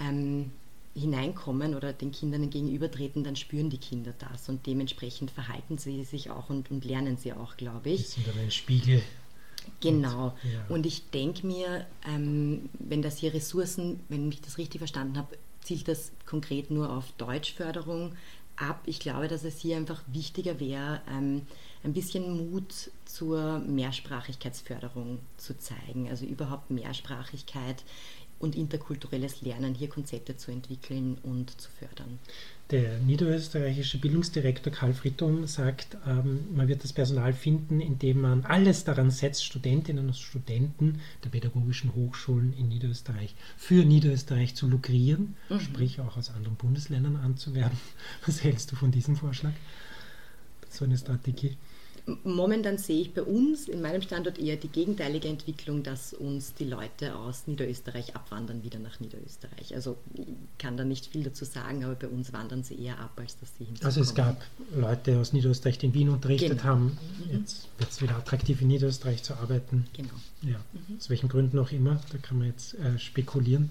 ähm, 0.00 0.50
hineinkommen 0.98 1.74
oder 1.74 1.92
den 1.92 2.12
Kindern 2.12 2.50
gegenübertreten, 2.50 3.24
dann 3.24 3.36
spüren 3.36 3.70
die 3.70 3.78
Kinder 3.78 4.12
das 4.18 4.48
und 4.48 4.66
dementsprechend 4.66 5.30
verhalten 5.30 5.78
sie 5.78 6.04
sich 6.04 6.30
auch 6.30 6.50
und, 6.50 6.70
und 6.70 6.84
lernen 6.84 7.16
sie 7.16 7.32
auch, 7.32 7.56
glaube 7.56 7.90
ich. 7.90 8.02
Das 8.02 8.12
sind 8.12 8.26
dann 8.26 8.38
ein 8.38 8.50
Spiegel. 8.50 9.02
Genau. 9.80 10.26
Und, 10.42 10.52
ja. 10.52 10.64
und 10.68 10.86
ich 10.86 11.10
denke 11.10 11.46
mir, 11.46 11.86
ähm, 12.06 12.68
wenn 12.78 13.02
das 13.02 13.18
hier 13.18 13.34
Ressourcen, 13.34 14.00
wenn 14.08 14.30
ich 14.30 14.40
das 14.40 14.58
richtig 14.58 14.78
verstanden 14.78 15.18
habe, 15.18 15.36
zielt 15.62 15.88
das 15.88 16.12
konkret 16.26 16.70
nur 16.70 16.90
auf 16.90 17.12
Deutschförderung 17.18 18.12
ab. 18.56 18.80
Ich 18.86 19.00
glaube, 19.00 19.28
dass 19.28 19.44
es 19.44 19.60
hier 19.60 19.76
einfach 19.76 20.02
wichtiger 20.06 20.58
wäre, 20.60 21.00
ähm, 21.10 21.42
ein 21.84 21.92
bisschen 21.92 22.50
Mut 22.50 22.90
zur 23.04 23.60
Mehrsprachigkeitsförderung 23.60 25.20
zu 25.36 25.56
zeigen. 25.58 26.08
Also 26.08 26.24
überhaupt 26.24 26.70
Mehrsprachigkeit 26.70 27.84
und 28.38 28.54
interkulturelles 28.54 29.42
Lernen, 29.42 29.74
hier 29.74 29.88
Konzepte 29.88 30.36
zu 30.36 30.50
entwickeln 30.50 31.18
und 31.22 31.60
zu 31.60 31.70
fördern. 31.70 32.18
Der 32.70 32.98
niederösterreichische 32.98 33.98
Bildungsdirektor 33.98 34.70
Karl 34.70 34.92
Frittum 34.92 35.46
sagt, 35.46 35.96
ähm, 36.06 36.40
man 36.54 36.68
wird 36.68 36.84
das 36.84 36.92
Personal 36.92 37.32
finden, 37.32 37.80
indem 37.80 38.20
man 38.20 38.44
alles 38.44 38.84
daran 38.84 39.10
setzt, 39.10 39.42
Studentinnen 39.44 40.06
und 40.06 40.16
Studenten 40.16 41.00
der 41.24 41.30
pädagogischen 41.30 41.94
Hochschulen 41.94 42.52
in 42.58 42.68
Niederösterreich 42.68 43.34
für 43.56 43.86
Niederösterreich 43.86 44.54
zu 44.54 44.68
lukrieren, 44.68 45.34
mhm. 45.48 45.60
sprich 45.60 46.00
auch 46.00 46.18
aus 46.18 46.30
anderen 46.30 46.56
Bundesländern 46.56 47.16
anzuwerben. 47.16 47.78
Was 48.26 48.44
hältst 48.44 48.70
du 48.70 48.76
von 48.76 48.90
diesem 48.90 49.16
Vorschlag? 49.16 49.52
So 50.68 50.84
eine 50.84 50.98
Strategie? 50.98 51.56
Momentan 52.24 52.78
sehe 52.78 53.02
ich 53.02 53.12
bei 53.12 53.22
uns, 53.22 53.68
in 53.68 53.82
meinem 53.82 54.00
Standort, 54.00 54.38
eher 54.38 54.56
die 54.56 54.68
gegenteilige 54.68 55.28
Entwicklung, 55.28 55.82
dass 55.82 56.14
uns 56.14 56.54
die 56.54 56.64
Leute 56.64 57.14
aus 57.14 57.46
Niederösterreich 57.46 58.16
abwandern 58.16 58.62
wieder 58.62 58.78
nach 58.78 58.98
Niederösterreich. 58.98 59.74
Also 59.74 59.96
ich 60.14 60.26
kann 60.58 60.76
da 60.78 60.84
nicht 60.84 61.06
viel 61.06 61.22
dazu 61.22 61.44
sagen, 61.44 61.84
aber 61.84 61.94
bei 61.94 62.08
uns 62.08 62.32
wandern 62.32 62.62
sie 62.62 62.82
eher 62.82 62.98
ab, 62.98 63.12
als 63.16 63.38
dass 63.38 63.50
sie 63.58 63.64
hinzukommen. 63.64 63.86
Also 63.86 64.00
es 64.00 64.14
gab 64.14 64.42
Leute 64.74 65.18
aus 65.18 65.34
Niederösterreich, 65.34 65.78
die 65.78 65.86
in 65.86 65.94
Wien 65.94 66.08
unterrichtet 66.08 66.50
genau. 66.50 66.62
haben. 66.64 66.98
Mhm. 67.26 67.40
Jetzt 67.40 67.68
wird 67.76 67.90
es 67.90 68.00
wieder 68.00 68.16
attraktiv 68.16 68.62
in 68.62 68.68
Niederösterreich 68.68 69.22
zu 69.22 69.34
arbeiten. 69.34 69.86
Genau. 69.92 70.14
Ja. 70.42 70.58
Mhm. 70.72 70.96
Aus 70.96 71.10
welchen 71.10 71.28
Gründen 71.28 71.58
auch 71.58 71.72
immer, 71.72 72.00
da 72.10 72.18
kann 72.18 72.38
man 72.38 72.46
jetzt 72.46 72.74
äh, 72.74 72.98
spekulieren. 72.98 73.70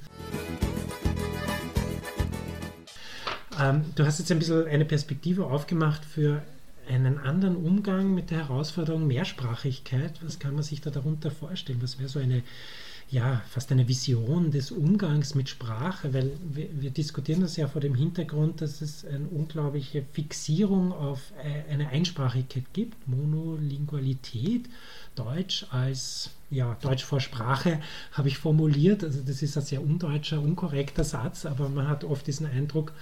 Ähm, 3.60 3.86
du 3.96 4.06
hast 4.06 4.20
jetzt 4.20 4.32
ein 4.32 4.38
bisschen 4.38 4.68
eine 4.68 4.86
Perspektive 4.86 5.46
aufgemacht 5.46 6.06
für 6.06 6.44
einen 6.88 7.20
anderen 7.20 7.56
Umgang 7.56 8.14
mit 8.14 8.32
der 8.32 8.40
Herausforderung 8.40 9.08
Mehrsprachigkeit. 9.08 10.20
Was 10.24 10.40
kann 10.40 10.54
man 10.54 10.64
sich 10.64 10.82
da 10.82 10.90
darunter 10.90 11.32
vorstellen? 11.32 11.82
Was 11.82 12.00
wäre 12.00 12.10
so 12.10 12.20
eine, 12.20 12.44
ja, 13.10 13.42
fast 13.50 13.72
eine 13.72 13.88
Vision 13.88 14.52
des 14.52 14.72
Umgangs 14.72 15.34
mit 15.34 15.48
Sprache? 15.48 16.14
Weil 16.14 16.32
wir, 16.44 16.68
wir 16.74 16.90
diskutieren 16.90 17.42
das 17.42 17.56
ja 17.56 17.68
vor 17.68 17.80
dem 17.80 17.96
Hintergrund, 17.96 18.62
dass 18.62 18.82
es 18.82 19.06
eine 19.06 19.28
unglaubliche 19.28 20.04
Fixierung 20.12 20.92
auf 20.92 21.32
äh, 21.42 21.72
eine 21.72 21.90
Einsprachigkeit 21.90 22.66
gibt, 22.74 23.08
Monolingualität. 23.08 24.68
Deutsch 25.16 25.66
als 25.72 26.32
ja, 26.50 26.78
Deutsch 26.82 27.04
vor 27.04 27.20
Sprache 27.20 27.80
habe 28.12 28.28
ich 28.28 28.38
formuliert. 28.38 29.04
Also 29.04 29.22
das 29.26 29.42
ist 29.42 29.58
ein 29.58 29.64
sehr 29.64 29.82
undeutscher, 29.82 30.42
unkorrekter 30.42 31.04
Satz, 31.04 31.46
aber 31.46 31.70
man 31.70 31.88
hat 31.88 32.04
oft 32.04 32.28
diesen 32.28 32.46
Eindruck, 32.46 32.94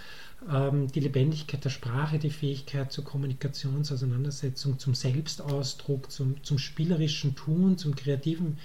ähm, 0.51 0.91
die 0.91 0.99
Lebendigkeit 0.99 1.63
der 1.63 1.69
Sprache, 1.69 2.19
die 2.19 2.29
Fähigkeit 2.29 2.91
zur 2.91 3.03
Kommunikationsauseinandersetzung, 3.03 4.79
zum 4.79 4.93
Selbstausdruck, 4.93 6.11
zum, 6.11 6.43
zum 6.43 6.59
spielerischen 6.59 7.35
Tun, 7.35 7.77
zum 7.77 7.95
kreativen. 7.95 8.57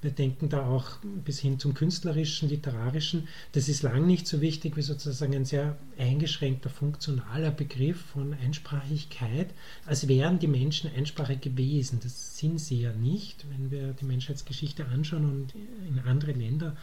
Wir 0.00 0.12
denken 0.12 0.48
da 0.48 0.64
auch 0.64 0.98
bis 1.24 1.40
hin 1.40 1.58
zum 1.58 1.74
künstlerischen, 1.74 2.48
literarischen. 2.48 3.26
Das 3.50 3.68
ist 3.68 3.82
lang 3.82 4.06
nicht 4.06 4.28
so 4.28 4.40
wichtig 4.40 4.76
wie 4.76 4.82
sozusagen 4.82 5.34
ein 5.34 5.44
sehr 5.44 5.76
eingeschränkter, 5.98 6.70
funktionaler 6.70 7.50
Begriff 7.50 8.00
von 8.12 8.32
Einsprachigkeit, 8.32 9.48
als 9.86 10.06
wären 10.06 10.38
die 10.38 10.46
Menschen 10.46 10.88
einsprachig 10.94 11.40
gewesen. 11.40 11.98
Das 12.00 12.38
sind 12.38 12.60
sie 12.60 12.80
ja 12.80 12.92
nicht, 12.92 13.44
wenn 13.50 13.72
wir 13.72 13.92
die 13.92 14.04
Menschheitsgeschichte 14.04 14.86
anschauen 14.86 15.24
und 15.24 15.54
in 15.88 15.98
andere 16.06 16.32
Länder 16.32 16.76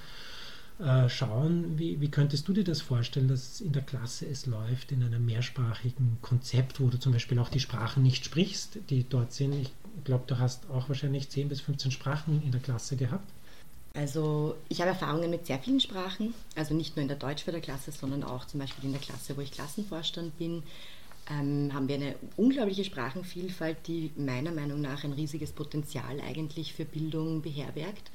äh, 0.80 1.08
schauen. 1.10 1.78
Wie, 1.78 2.02
wie 2.02 2.10
könntest 2.10 2.48
du 2.48 2.54
dir 2.54 2.64
das 2.64 2.82
vorstellen, 2.82 3.28
dass 3.28 3.62
in 3.62 3.72
der 3.72 3.82
Klasse 3.82 4.26
es 4.28 4.46
läuft, 4.46 4.92
in 4.92 5.04
einem 5.04 5.26
mehrsprachigen 5.26 6.18
Konzept, 6.22 6.80
wo 6.80 6.88
du 6.88 7.00
zum 7.00 7.14
Beispiel 7.14 7.40
auch 7.40 7.50
die 7.50 7.60
Sprachen 7.60 8.04
nicht 8.04 8.26
sprichst, 8.26 8.80
die 8.90 9.08
dort 9.08 9.32
sind? 9.32 9.54
Ich 9.54 9.72
glaube, 10.04 10.26
du 10.28 10.38
hast 10.38 10.70
auch 10.70 10.90
wahrscheinlich 10.90 11.30
10 11.30 11.50
bis 11.50 11.62
15 11.62 11.92
Sprachen 11.92 12.42
in 12.44 12.52
der 12.52 12.62
Klasse 12.62 12.98
gehabt. 12.98 13.30
Also 13.94 14.58
ich 14.68 14.82
habe 14.82 14.90
Erfahrungen 14.90 15.30
mit 15.30 15.46
sehr 15.46 15.60
vielen 15.60 15.80
Sprachen, 15.80 16.34
also 16.56 16.74
nicht 16.74 16.98
nur 16.98 17.04
in 17.04 17.08
der 17.08 17.18
Deutschförderklasse, 17.18 17.94
sondern 17.94 18.24
auch 18.26 18.44
zum 18.46 18.60
Beispiel 18.60 18.84
in 18.86 18.92
der 18.92 19.00
Klasse, 19.00 19.38
wo 19.38 19.42
ich 19.42 19.52
Klassenvorstand 19.52 20.38
bin, 20.38 20.64
ähm, 21.32 21.74
haben 21.74 21.88
wir 21.88 21.96
eine 21.96 22.16
unglaubliche 22.36 22.84
Sprachenvielfalt, 22.84 23.78
die 23.88 24.12
meiner 24.18 24.52
Meinung 24.52 24.82
nach 24.82 25.06
ein 25.06 25.14
riesiges 25.14 25.54
Potenzial 25.54 26.20
eigentlich 26.20 26.74
für 26.74 26.86
Bildung 26.86 27.42
beherbergt. 27.42 28.12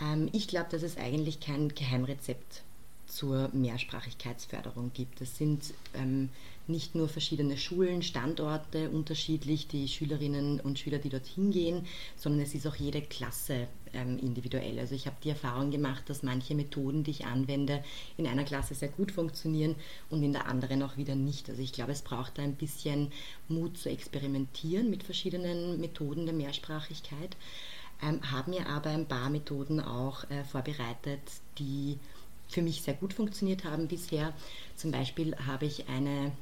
Ähm, 0.00 0.28
ich 0.32 0.48
glaube, 0.48 0.68
dass 0.70 0.82
es 0.82 0.96
eigentlich 0.96 1.40
kein 1.40 1.68
Geheimrezept 1.68 2.62
zur 3.10 3.50
Mehrsprachigkeitsförderung 3.52 4.92
gibt. 4.94 5.20
Es 5.20 5.36
sind 5.36 5.74
ähm, 5.94 6.30
nicht 6.68 6.94
nur 6.94 7.08
verschiedene 7.08 7.58
Schulen, 7.58 8.02
Standorte 8.02 8.88
unterschiedlich, 8.90 9.66
die 9.66 9.88
Schülerinnen 9.88 10.60
und 10.60 10.78
Schüler, 10.78 10.98
die 10.98 11.08
dorthin 11.08 11.50
gehen, 11.50 11.86
sondern 12.16 12.42
es 12.42 12.54
ist 12.54 12.66
auch 12.66 12.76
jede 12.76 13.02
Klasse 13.02 13.66
ähm, 13.92 14.18
individuell. 14.18 14.78
Also 14.78 14.94
ich 14.94 15.06
habe 15.06 15.16
die 15.24 15.30
Erfahrung 15.30 15.72
gemacht, 15.72 16.04
dass 16.06 16.22
manche 16.22 16.54
Methoden, 16.54 17.02
die 17.02 17.10
ich 17.10 17.26
anwende, 17.26 17.82
in 18.16 18.26
einer 18.26 18.44
Klasse 18.44 18.74
sehr 18.74 18.88
gut 18.88 19.10
funktionieren 19.10 19.74
und 20.08 20.22
in 20.22 20.32
der 20.32 20.46
anderen 20.46 20.82
auch 20.82 20.96
wieder 20.96 21.16
nicht. 21.16 21.50
Also 21.50 21.60
ich 21.60 21.72
glaube, 21.72 21.92
es 21.92 22.02
braucht 22.02 22.38
da 22.38 22.42
ein 22.42 22.54
bisschen 22.54 23.10
Mut 23.48 23.76
zu 23.76 23.90
experimentieren 23.90 24.88
mit 24.88 25.02
verschiedenen 25.02 25.80
Methoden 25.80 26.26
der 26.26 26.34
Mehrsprachigkeit. 26.34 27.36
Ähm, 28.02 28.20
haben 28.30 28.50
mir 28.50 28.66
aber 28.66 28.90
ein 28.90 29.06
paar 29.06 29.30
Methoden 29.30 29.80
auch 29.80 30.24
äh, 30.30 30.44
vorbereitet, 30.44 31.20
die 31.58 31.98
für 32.48 32.62
mich 32.62 32.82
sehr 32.82 32.94
gut 32.94 33.14
funktioniert 33.14 33.64
haben 33.64 33.88
bisher. 33.88 34.32
Zum 34.76 34.90
Beispiel 34.90 35.36
habe 35.46 35.66
ich 35.66 35.88
eine 35.88 36.32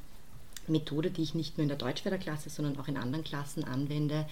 Methode, 0.66 1.10
die 1.10 1.22
ich 1.22 1.34
nicht 1.34 1.58
nur 1.58 1.62
in 1.62 1.68
der 1.68 1.78
Deutschförderklasse, 1.78 2.50
sondern 2.50 2.78
auch 2.78 2.88
in 2.88 2.96
anderen 2.96 3.24
Klassen 3.24 3.64
anwende, 3.64 4.26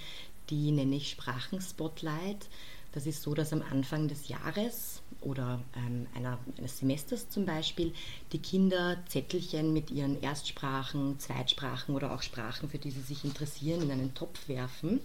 die 0.50 0.70
nenne 0.70 0.96
ich 0.96 1.10
Sprachenspotlight. 1.10 2.48
Das 2.92 3.06
ist 3.06 3.22
so, 3.22 3.34
dass 3.34 3.52
am 3.52 3.62
Anfang 3.70 4.08
des 4.08 4.28
Jahres 4.28 5.02
oder 5.20 5.60
ähm, 5.76 6.06
einer, 6.14 6.38
eines 6.56 6.78
Semesters 6.78 7.28
zum 7.28 7.44
Beispiel 7.44 7.92
die 8.32 8.38
Kinder 8.38 8.96
Zettelchen 9.08 9.72
mit 9.72 9.90
ihren 9.90 10.22
Erstsprachen, 10.22 11.18
Zweitsprachen 11.18 11.94
oder 11.94 12.14
auch 12.14 12.22
Sprachen, 12.22 12.70
für 12.70 12.78
die 12.78 12.90
sie 12.90 13.02
sich 13.02 13.24
interessieren, 13.24 13.82
in 13.82 13.90
einen 13.90 14.14
Topf 14.14 14.48
werfen 14.48 15.00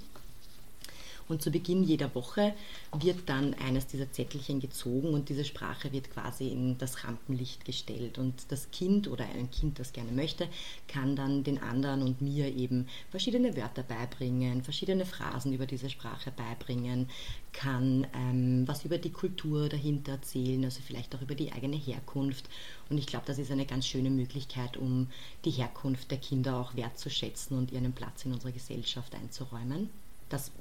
und 1.32 1.42
zu 1.42 1.50
Beginn 1.50 1.84
jeder 1.84 2.14
Woche 2.14 2.54
wird 2.94 3.18
dann 3.28 3.54
eines 3.54 3.88
dieser 3.88 4.12
Zettelchen 4.12 4.60
gezogen 4.60 5.14
und 5.14 5.30
diese 5.30 5.46
Sprache 5.46 5.92
wird 5.94 6.12
quasi 6.12 6.50
in 6.50 6.78
das 6.78 7.06
Rampenlicht 7.06 7.64
gestellt. 7.64 8.18
Und 8.18 8.52
das 8.52 8.70
Kind 8.72 9.08
oder 9.08 9.24
ein 9.24 9.50
Kind, 9.50 9.80
das 9.80 9.94
gerne 9.94 10.12
möchte, 10.12 10.50
kann 10.90 11.16
dann 11.16 11.44
den 11.44 11.58
anderen 11.58 12.02
und 12.02 12.22
mir 12.22 12.54
eben 12.54 12.88
verschiedene 13.10 13.56
Wörter 13.56 13.84
beibringen, 13.84 14.62
verschiedene 14.62 15.06
Phrasen 15.06 15.54
über 15.54 15.66
diese 15.66 15.90
Sprache 15.90 16.32
beibringen, 16.32 17.08
kann 17.54 18.06
ähm, 18.14 18.68
was 18.68 18.84
über 18.84 18.98
die 18.98 19.12
Kultur 19.12 19.70
dahinter 19.70 20.14
erzählen, 20.14 20.66
also 20.66 20.82
vielleicht 20.86 21.16
auch 21.16 21.22
über 21.22 21.36
die 21.36 21.54
eigene 21.54 21.78
Herkunft. 21.78 22.50
Und 22.90 22.98
ich 22.98 23.08
glaube, 23.08 23.26
das 23.26 23.40
ist 23.40 23.52
eine 23.52 23.66
ganz 23.66 23.88
schöne 23.88 24.10
Möglichkeit, 24.10 24.76
um 24.76 25.08
die 25.46 25.52
Herkunft 25.52 26.12
der 26.12 26.18
Kinder 26.18 26.58
auch 26.58 26.76
wertzuschätzen 26.76 27.58
und 27.58 27.72
ihren 27.72 27.94
Platz 27.94 28.26
in 28.26 28.34
unserer 28.34 28.52
Gesellschaft 28.52 29.16
einzuräumen. 29.16 29.90
Das 30.28 30.52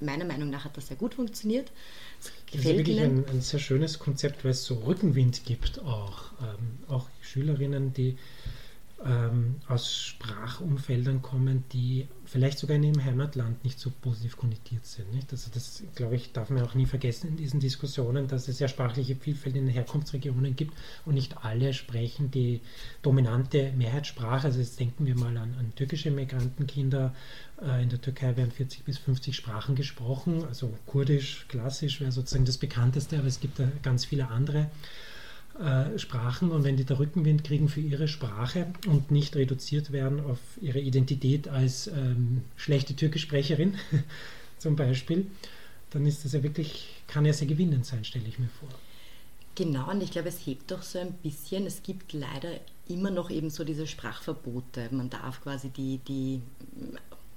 meiner 0.00 0.24
Meinung 0.24 0.50
nach 0.50 0.64
hat 0.64 0.76
das 0.76 0.88
sehr 0.88 0.96
gut 0.96 1.14
funktioniert. 1.14 1.70
Das 2.18 2.32
gefällt 2.46 2.64
das 2.64 2.64
ist 2.64 2.78
wirklich 2.78 3.00
ein, 3.00 3.24
ein, 3.28 3.40
sehr 3.40 3.60
schönes 3.60 3.98
Konzept, 3.98 4.44
weil 4.44 4.52
es 4.52 4.64
so 4.64 4.74
Rückenwind 4.74 5.44
gibt 5.44 5.80
auch. 5.80 6.32
Ähm, 6.40 6.78
auch 6.88 7.08
Schülerinnen, 7.20 7.92
die 7.92 8.16
ähm, 9.04 9.56
aus 9.66 9.94
Sprachumfeldern 9.94 11.22
kommen, 11.22 11.64
die 11.72 12.06
vielleicht 12.26 12.58
sogar 12.58 12.76
in 12.76 12.84
ihrem 12.84 13.04
Heimatland 13.04 13.64
nicht 13.64 13.78
so 13.78 13.90
positiv 13.90 14.36
konnotiert 14.36 14.84
sind. 14.84 15.12
Nicht? 15.14 15.32
Also 15.32 15.50
das, 15.52 15.82
glaube 15.94 16.16
ich, 16.16 16.32
darf 16.32 16.50
man 16.50 16.62
auch 16.62 16.74
nie 16.74 16.86
vergessen 16.86 17.28
in 17.28 17.36
diesen 17.36 17.60
Diskussionen, 17.60 18.28
dass 18.28 18.48
es 18.48 18.58
ja 18.58 18.68
sprachliche 18.68 19.16
Vielfalt 19.16 19.56
in 19.56 19.66
den 19.66 19.74
Herkunftsregionen 19.74 20.54
gibt 20.54 20.74
und 21.06 21.14
nicht 21.14 21.44
alle 21.44 21.72
sprechen 21.72 22.30
die 22.30 22.60
dominante 23.00 23.72
Mehrheitssprache. 23.72 24.48
Also 24.48 24.60
jetzt 24.60 24.78
denken 24.78 25.06
wir 25.06 25.16
mal 25.16 25.36
an, 25.36 25.54
an 25.58 25.72
türkische 25.74 26.10
Migrantenkinder. 26.10 27.14
Äh, 27.62 27.82
in 27.82 27.88
der 27.88 28.00
Türkei 28.00 28.36
werden 28.36 28.50
40 28.50 28.84
bis 28.84 28.98
50 28.98 29.34
Sprachen 29.34 29.76
gesprochen. 29.76 30.44
Also 30.44 30.74
Kurdisch, 30.86 31.46
Klassisch 31.48 32.00
wäre 32.00 32.12
sozusagen 32.12 32.44
das 32.44 32.58
bekannteste, 32.58 33.18
aber 33.18 33.28
es 33.28 33.40
gibt 33.40 33.58
da 33.58 33.68
ganz 33.82 34.04
viele 34.04 34.28
andere. 34.28 34.70
Äh, 35.58 35.98
Sprachen 35.98 36.52
und 36.52 36.64
wenn 36.64 36.76
die 36.76 36.84
da 36.84 36.98
Rückenwind 36.98 37.44
kriegen 37.44 37.68
für 37.68 37.80
ihre 37.80 38.08
Sprache 38.08 38.72
und 38.86 39.10
nicht 39.10 39.36
reduziert 39.36 39.92
werden 39.92 40.24
auf 40.24 40.38
ihre 40.60 40.78
Identität 40.78 41.48
als 41.48 41.88
ähm, 41.88 42.44
schlechte 42.56 42.94
Türkischsprecherin 42.94 43.74
zum 44.58 44.76
Beispiel, 44.76 45.26
dann 45.90 46.06
ist 46.06 46.24
das 46.24 46.32
ja 46.32 46.42
wirklich, 46.42 47.02
kann 47.08 47.26
ja 47.26 47.32
sehr 47.32 47.48
gewinnend 47.48 47.84
sein, 47.84 48.04
stelle 48.04 48.26
ich 48.28 48.38
mir 48.38 48.48
vor. 48.48 48.68
Genau, 49.56 49.90
und 49.90 50.02
ich 50.02 50.12
glaube, 50.12 50.28
es 50.28 50.46
hebt 50.46 50.70
doch 50.70 50.82
so 50.82 50.98
ein 50.98 51.12
bisschen, 51.14 51.66
es 51.66 51.82
gibt 51.82 52.12
leider 52.12 52.52
immer 52.88 53.10
noch 53.10 53.28
eben 53.28 53.50
so 53.50 53.64
diese 53.64 53.86
Sprachverbote. 53.86 54.88
Man 54.92 55.10
darf 55.10 55.42
quasi 55.42 55.68
die, 55.68 55.98
die 55.98 56.40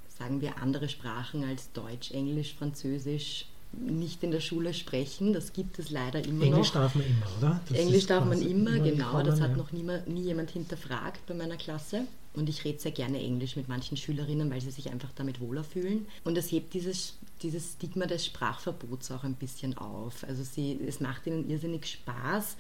sagen 0.07 0.39
wir, 0.39 0.61
andere 0.61 0.87
Sprachen 0.87 1.43
als 1.43 1.71
Deutsch, 1.73 2.11
Englisch, 2.11 2.53
Französisch 2.53 3.47
nicht 3.79 4.23
in 4.23 4.31
der 4.31 4.39
Schule 4.39 4.73
sprechen. 4.73 5.33
Das 5.33 5.53
gibt 5.53 5.79
es 5.79 5.89
leider 5.89 6.23
immer 6.23 6.45
Englisch 6.45 6.73
noch. 6.73 6.81
darf 6.81 6.95
man 6.95 7.05
immer, 7.05 7.25
oder? 7.39 7.61
Das 7.67 7.77
Englisch 7.77 8.05
darf 8.05 8.25
man 8.25 8.41
immer, 8.41 8.75
immer 8.75 8.83
genau. 8.83 9.05
Gekommen, 9.05 9.25
das 9.25 9.41
hat 9.41 9.51
ja. 9.51 9.57
noch 9.57 9.71
nie, 9.71 9.85
nie 10.07 10.21
jemand 10.21 10.51
hinterfragt 10.51 11.25
bei 11.25 11.33
meiner 11.33 11.57
Klasse. 11.57 12.05
Und 12.35 12.49
ich 12.49 12.65
rede 12.65 12.79
sehr 12.79 12.91
gerne 12.91 13.19
Englisch 13.19 13.55
mit 13.55 13.67
manchen 13.67 13.95
Schülerinnen, 13.95 14.49
weil 14.49 14.61
sie 14.61 14.71
sich 14.71 14.89
einfach 14.89 15.11
damit 15.15 15.39
wohler 15.39 15.63
fühlen. 15.63 16.07
Und 16.23 16.37
es 16.37 16.51
hebt 16.51 16.73
dieses, 16.73 17.15
dieses 17.43 17.73
Stigma 17.73 18.07
des 18.07 18.25
Sprachverbots 18.25 19.11
auch 19.11 19.23
ein 19.23 19.35
bisschen 19.35 19.77
auf. 19.77 20.23
Also 20.23 20.43
sie, 20.43 20.79
es 20.87 20.99
macht 20.99 21.27
ihnen 21.27 21.47
irrsinnig 21.49 21.85
Spaß, 21.85 22.57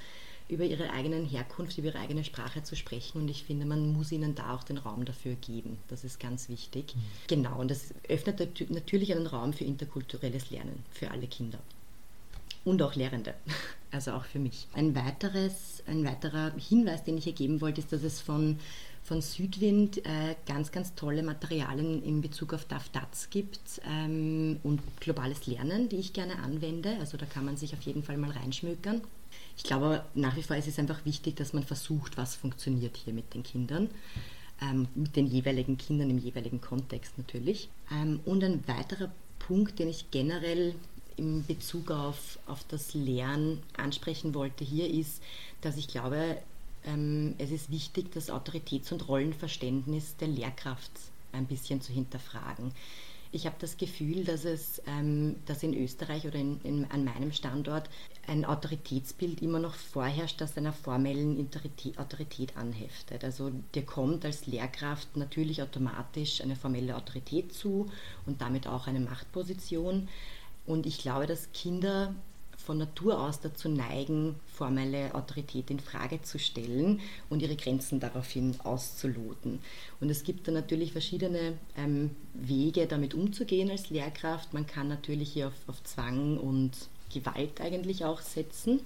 über 0.49 0.65
ihre 0.65 0.91
eigenen 0.91 1.25
Herkunft, 1.25 1.77
über 1.77 1.87
ihre 1.87 1.99
eigene 1.99 2.23
Sprache 2.23 2.63
zu 2.63 2.75
sprechen. 2.75 3.21
Und 3.21 3.29
ich 3.29 3.43
finde, 3.43 3.65
man 3.65 3.93
muss 3.93 4.11
ihnen 4.11 4.35
da 4.35 4.53
auch 4.53 4.63
den 4.63 4.77
Raum 4.77 5.05
dafür 5.05 5.35
geben. 5.35 5.77
Das 5.87 6.03
ist 6.03 6.19
ganz 6.19 6.49
wichtig. 6.49 6.95
Mhm. 6.95 7.01
Genau, 7.27 7.59
und 7.59 7.71
das 7.71 7.93
öffnet 8.07 8.69
natürlich 8.69 9.13
einen 9.13 9.27
Raum 9.27 9.53
für 9.53 9.63
interkulturelles 9.63 10.51
Lernen 10.51 10.83
für 10.91 11.11
alle 11.11 11.27
Kinder. 11.27 11.59
Und 12.65 12.81
auch 12.81 12.95
Lehrende, 12.95 13.33
also 13.91 14.11
auch 14.11 14.25
für 14.25 14.39
mich. 14.39 14.67
Ein, 14.73 14.95
weiteres, 14.95 15.83
ein 15.87 16.05
weiterer 16.05 16.53
Hinweis, 16.57 17.03
den 17.03 17.17
ich 17.17 17.25
hier 17.25 17.33
geben 17.33 17.61
wollte, 17.61 17.81
ist, 17.81 17.91
dass 17.91 18.03
es 18.03 18.21
von 18.21 18.59
von 19.03 19.21
Südwind 19.21 19.97
äh, 20.05 20.35
ganz, 20.45 20.71
ganz 20.71 20.95
tolle 20.95 21.23
Materialien 21.23 22.01
in 22.03 22.21
Bezug 22.21 22.53
auf 22.53 22.65
DAF-DATS 22.65 23.29
gibt 23.29 23.59
ähm, 23.85 24.59
und 24.63 24.81
globales 25.01 25.45
Lernen, 25.45 25.89
die 25.89 25.97
ich 25.97 26.13
gerne 26.13 26.39
anwende. 26.39 26.95
Also 26.99 27.17
da 27.17 27.25
kann 27.25 27.43
man 27.43 27.57
sich 27.57 27.73
auf 27.73 27.81
jeden 27.81 28.03
Fall 28.03 28.17
mal 28.17 28.31
reinschmökern. 28.31 29.01
Ich 29.57 29.63
glaube, 29.63 30.03
nach 30.13 30.35
wie 30.35 30.43
vor 30.43 30.55
ist 30.55 30.67
es 30.67 30.79
einfach 30.79 31.05
wichtig, 31.05 31.35
dass 31.35 31.53
man 31.53 31.63
versucht, 31.63 32.17
was 32.17 32.35
funktioniert 32.35 32.97
hier 32.97 33.13
mit 33.13 33.33
den 33.33 33.43
Kindern, 33.43 33.89
ähm, 34.61 34.87
mit 34.95 35.15
den 35.15 35.27
jeweiligen 35.27 35.77
Kindern 35.77 36.09
im 36.09 36.17
jeweiligen 36.17 36.61
Kontext 36.61 37.17
natürlich. 37.17 37.69
Ähm, 37.91 38.19
und 38.25 38.43
ein 38.43 38.67
weiterer 38.67 39.11
Punkt, 39.39 39.79
den 39.79 39.89
ich 39.89 40.09
generell 40.11 40.75
in 41.17 41.45
Bezug 41.45 41.91
auf, 41.91 42.39
auf 42.47 42.63
das 42.67 42.93
Lernen 42.93 43.61
ansprechen 43.77 44.33
wollte 44.33 44.63
hier, 44.63 44.89
ist, 44.89 45.21
dass 45.61 45.77
ich 45.77 45.87
glaube, 45.87 46.37
ähm, 46.85 47.35
es 47.37 47.51
ist 47.51 47.71
wichtig, 47.71 48.11
das 48.13 48.29
Autoritäts- 48.29 48.91
und 48.91 49.07
Rollenverständnis 49.07 50.15
der 50.17 50.27
Lehrkraft 50.27 50.91
ein 51.31 51.45
bisschen 51.45 51.81
zu 51.81 51.93
hinterfragen. 51.93 52.71
Ich 53.35 53.47
habe 53.47 53.55
das 53.57 53.77
Gefühl, 53.77 54.25
dass 54.25 54.45
es 54.45 54.79
ähm, 54.85 55.37
dass 55.47 55.63
in 55.63 55.73
Österreich 55.73 56.27
oder 56.27 56.35
in, 56.35 56.61
in, 56.61 56.85
an 56.91 57.03
meinem 57.03 57.31
Standort 57.31 57.89
ein 58.27 58.45
Autoritätsbild 58.45 59.41
immer 59.41 59.57
noch 59.57 59.73
vorherrscht, 59.73 60.39
das 60.39 60.55
einer 60.55 60.71
formellen 60.71 61.49
Autorität 61.97 62.55
anheftet. 62.55 63.23
Also 63.23 63.51
dir 63.73 63.83
kommt 63.87 64.23
als 64.23 64.45
Lehrkraft 64.45 65.17
natürlich 65.17 65.63
automatisch 65.63 66.41
eine 66.41 66.55
formelle 66.55 66.95
Autorität 66.95 67.53
zu 67.53 67.89
und 68.27 68.39
damit 68.41 68.67
auch 68.67 68.85
eine 68.85 68.99
Machtposition. 68.99 70.09
Und 70.67 70.85
ich 70.85 70.99
glaube, 70.99 71.25
dass 71.25 71.51
Kinder 71.53 72.13
von 72.65 72.77
Natur 72.77 73.19
aus 73.19 73.41
dazu 73.41 73.69
neigen, 73.69 74.35
formelle 74.47 75.13
Autorität 75.15 75.69
in 75.69 75.79
Frage 75.79 76.21
zu 76.21 76.39
stellen 76.39 77.01
und 77.29 77.41
ihre 77.41 77.55
Grenzen 77.55 77.99
daraufhin 77.99 78.55
auszuloten. 78.63 79.59
Und 79.99 80.09
es 80.09 80.23
gibt 80.23 80.47
da 80.47 80.51
natürlich 80.51 80.93
verschiedene 80.93 81.57
ähm, 81.77 82.11
Wege, 82.33 82.87
damit 82.87 83.13
umzugehen 83.13 83.69
als 83.69 83.89
Lehrkraft. 83.89 84.53
Man 84.53 84.65
kann 84.65 84.87
natürlich 84.87 85.33
hier 85.33 85.47
auf, 85.47 85.53
auf 85.67 85.83
Zwang 85.83 86.37
und 86.37 86.71
Gewalt 87.13 87.61
eigentlich 87.61 88.05
auch 88.05 88.21
setzen 88.21 88.79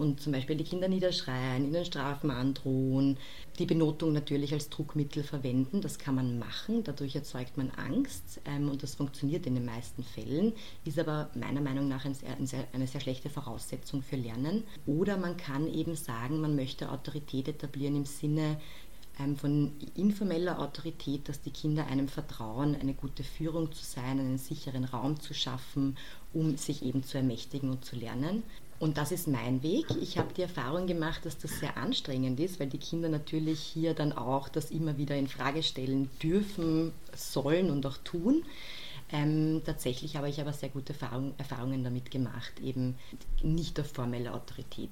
und 0.00 0.20
zum 0.20 0.32
Beispiel 0.32 0.56
die 0.56 0.64
Kinder 0.64 0.88
niederschreien, 0.88 1.66
ihnen 1.66 1.84
Strafen 1.84 2.30
androhen, 2.30 3.18
die 3.58 3.66
Benotung 3.66 4.12
natürlich 4.12 4.52
als 4.52 4.70
Druckmittel 4.70 5.22
verwenden. 5.22 5.80
Das 5.82 5.98
kann 5.98 6.14
man 6.14 6.38
machen, 6.38 6.82
dadurch 6.82 7.14
erzeugt 7.14 7.56
man 7.56 7.70
Angst 7.70 8.40
ähm, 8.46 8.70
und 8.70 8.82
das 8.82 8.94
funktioniert 8.94 9.46
in 9.46 9.54
den 9.54 9.66
meisten 9.66 10.02
Fällen, 10.02 10.54
ist 10.84 10.98
aber 10.98 11.30
meiner 11.34 11.60
Meinung 11.60 11.88
nach 11.88 12.04
ein 12.04 12.14
sehr, 12.14 12.36
ein 12.36 12.46
sehr, 12.46 12.66
eine 12.72 12.86
sehr 12.86 13.00
schlechte 13.00 13.28
Voraussetzung 13.28 14.02
für 14.02 14.16
Lernen. 14.16 14.64
Oder 14.86 15.18
man 15.18 15.36
kann 15.36 15.72
eben 15.72 15.94
sagen, 15.94 16.40
man 16.40 16.56
möchte 16.56 16.90
Autorität 16.90 17.48
etablieren 17.48 17.96
im 17.96 18.06
Sinne, 18.06 18.56
ähm, 19.18 19.36
von 19.36 19.72
informeller 19.96 20.58
Autorität, 20.60 21.28
dass 21.28 21.42
die 21.42 21.50
Kinder 21.50 21.86
einem 21.86 22.08
vertrauen, 22.08 22.74
eine 22.74 22.94
gute 22.94 23.24
Führung 23.24 23.70
zu 23.72 23.84
sein, 23.84 24.18
einen 24.18 24.38
sicheren 24.38 24.84
Raum 24.84 25.20
zu 25.20 25.34
schaffen, 25.34 25.96
um 26.32 26.56
sich 26.56 26.82
eben 26.82 27.02
zu 27.02 27.18
ermächtigen 27.18 27.70
und 27.70 27.84
zu 27.84 27.96
lernen. 27.96 28.42
Und 28.80 28.96
das 28.96 29.12
ist 29.12 29.28
mein 29.28 29.62
Weg. 29.62 29.84
Ich 30.00 30.16
habe 30.16 30.32
die 30.32 30.40
Erfahrung 30.40 30.86
gemacht, 30.86 31.26
dass 31.26 31.36
das 31.36 31.60
sehr 31.60 31.76
anstrengend 31.76 32.40
ist, 32.40 32.58
weil 32.58 32.66
die 32.66 32.78
Kinder 32.78 33.10
natürlich 33.10 33.60
hier 33.60 33.92
dann 33.92 34.12
auch 34.12 34.48
das 34.48 34.70
immer 34.70 34.96
wieder 34.96 35.16
in 35.16 35.28
Frage 35.28 35.62
stellen 35.62 36.10
dürfen, 36.22 36.92
sollen 37.14 37.70
und 37.70 37.84
auch 37.84 37.98
tun. 37.98 38.42
Ähm, 39.12 39.60
tatsächlich 39.66 40.16
habe 40.16 40.30
ich 40.30 40.40
aber 40.40 40.54
sehr 40.54 40.70
gute 40.70 40.94
Erfahrung, 40.94 41.34
Erfahrungen 41.36 41.84
damit 41.84 42.10
gemacht, 42.10 42.52
eben 42.64 42.96
nicht 43.42 43.78
auf 43.78 43.90
formelle 43.90 44.32
Autorität 44.32 44.90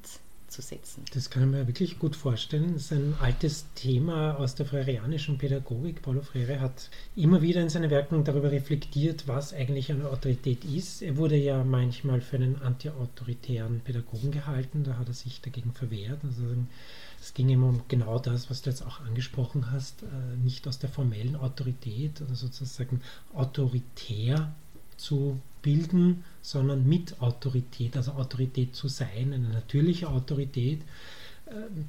zu 0.49 0.63
setzen. 0.63 1.05
Das 1.15 1.31
kann 1.31 1.43
ich 1.45 1.49
mir 1.51 1.67
wirklich 1.67 1.99
gut 1.99 2.17
vorstellen. 2.17 2.75
Das 2.75 2.85
ist 2.85 2.93
ein 2.93 3.15
altes 3.21 3.67
Thema 3.75 4.37
aus 4.37 4.55
der 4.55 4.67
freirianischen 4.67 5.39
Pädagogik. 5.39 6.03
Paulo 6.03 6.23
Freire 6.23 6.61
hat 6.61 6.91
immer 7.17 7.43
wieder 7.43 7.61
in 7.61 7.69
seinen 7.69 7.91
Werken 7.91 8.25
darüber 8.25 8.51
reflektiert, 8.51 9.29
was 9.29 9.53
eigentlich 9.53 9.91
eine 9.91 10.09
Autorität 10.09 10.65
ist. 10.65 11.03
Er 11.03 11.17
wurde 11.17 11.37
ja 11.37 11.65
manchmal 11.65 12.21
für 12.21 12.37
einen 12.37 12.61
antiautoritären 12.63 13.81
Pädagogen 13.81 14.31
gehalten, 14.31 14.85
da 14.85 14.99
hat 14.99 15.09
er 15.09 15.15
sich 15.15 15.41
dagegen 15.41 15.73
verwehrt. 15.73 16.21
Also 16.25 16.45
es 17.21 17.35
ging 17.35 17.49
immer 17.49 17.69
um 17.69 17.83
genau 17.89 18.19
das, 18.19 18.51
was 18.51 18.63
du 18.63 18.71
jetzt 18.71 18.83
auch 18.83 19.01
angesprochen 19.01 19.71
hast, 19.71 20.03
äh, 20.03 20.37
nicht 20.43 20.67
aus 20.69 20.79
der 20.79 20.89
formellen 20.89 21.37
Autorität 21.37 22.21
oder 22.23 22.35
sozusagen 22.35 23.01
autoritär 23.35 24.55
zu 24.99 25.41
bilden, 25.63 26.25
sondern 26.43 26.87
mit 26.87 27.21
Autorität, 27.21 27.97
also 27.97 28.13
Autorität 28.13 28.75
zu 28.75 28.89
sein, 28.89 29.33
eine 29.33 29.49
natürliche 29.49 30.09
Autorität, 30.09 30.83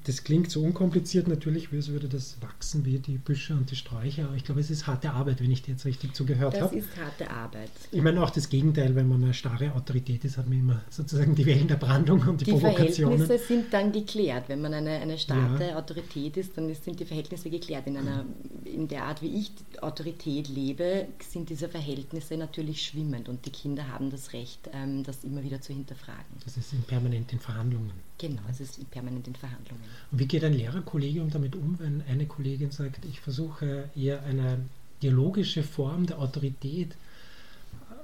das 0.05 0.23
klingt 0.23 0.49
so 0.49 0.61
unkompliziert 0.61 1.27
natürlich, 1.27 1.71
wie 1.71 1.77
es 1.77 1.89
würde 1.89 2.07
das 2.07 2.41
wachsen 2.41 2.85
wie 2.85 2.99
die 2.99 3.17
Büsche 3.17 3.53
und 3.53 3.69
die 3.71 3.75
Sträucher, 3.75 4.25
aber 4.25 4.35
ich 4.35 4.43
glaube, 4.43 4.61
es 4.61 4.69
ist 4.69 4.87
harte 4.87 5.11
Arbeit, 5.11 5.41
wenn 5.41 5.51
ich 5.51 5.61
dir 5.61 5.71
jetzt 5.71 5.85
richtig 5.85 6.13
zugehört 6.13 6.59
habe. 6.59 6.75
Das 6.75 6.85
ist 6.85 6.97
harte 6.97 7.29
Arbeit. 7.29 7.69
Ich 7.91 8.01
meine 8.01 8.23
auch 8.23 8.29
das 8.29 8.49
Gegenteil, 8.49 8.95
wenn 8.95 9.07
man 9.07 9.23
eine 9.23 9.33
starre 9.33 9.73
Autorität 9.75 10.23
ist, 10.23 10.37
hat 10.37 10.47
man 10.47 10.59
immer 10.59 10.81
sozusagen 10.89 11.35
die 11.35 11.45
Wellen 11.45 11.67
der 11.67 11.75
Brandung 11.75 12.21
und 12.21 12.41
die, 12.41 12.45
die 12.45 12.51
Provokationen. 12.51 13.19
Die 13.19 13.25
Verhältnisse 13.25 13.47
sind 13.47 13.73
dann 13.73 13.91
geklärt. 13.91 14.47
Wenn 14.47 14.61
man 14.61 14.73
eine, 14.73 14.91
eine 14.91 15.17
starke 15.17 15.67
ja. 15.67 15.77
Autorität 15.77 16.37
ist, 16.37 16.57
dann 16.57 16.73
sind 16.73 16.99
die 16.99 17.05
Verhältnisse 17.05 17.49
geklärt. 17.49 17.87
In, 17.87 17.97
einer, 17.97 18.25
in 18.63 18.87
der 18.87 19.03
Art, 19.03 19.21
wie 19.21 19.39
ich 19.39 19.51
Autorität 19.81 20.47
lebe, 20.47 21.07
sind 21.27 21.49
diese 21.49 21.67
Verhältnisse 21.67 22.37
natürlich 22.37 22.81
schwimmend 22.81 23.29
und 23.29 23.45
die 23.45 23.51
Kinder 23.51 23.87
haben 23.87 24.09
das 24.09 24.33
Recht, 24.33 24.69
ähm, 24.73 25.03
das 25.03 25.23
immer 25.23 25.43
wieder 25.43 25.61
zu 25.61 25.73
hinterfragen. 25.73 26.25
Das 26.45 26.57
ist 26.57 26.73
in 26.73 26.81
permanenten 26.83 27.39
Verhandlungen. 27.39 28.08
Genau, 28.19 28.41
es 28.51 28.59
ist 28.59 28.91
permanent 28.91 29.27
in 29.27 29.35
Verhandlungen. 29.35 29.81
Und 30.11 30.19
wie 30.19 30.27
geht 30.27 30.43
ein 30.43 30.53
Lehrerkollegium 30.53 31.31
damit 31.31 31.55
um, 31.55 31.79
wenn 31.79 32.03
eine 32.03 32.25
Kollegin 32.25 32.69
sagt, 32.69 33.05
ich 33.05 33.21
versuche 33.21 33.89
eher 33.95 34.23
eine 34.23 34.59
dialogische 35.01 35.63
Form 35.63 36.05
der 36.05 36.19
Autorität 36.19 36.95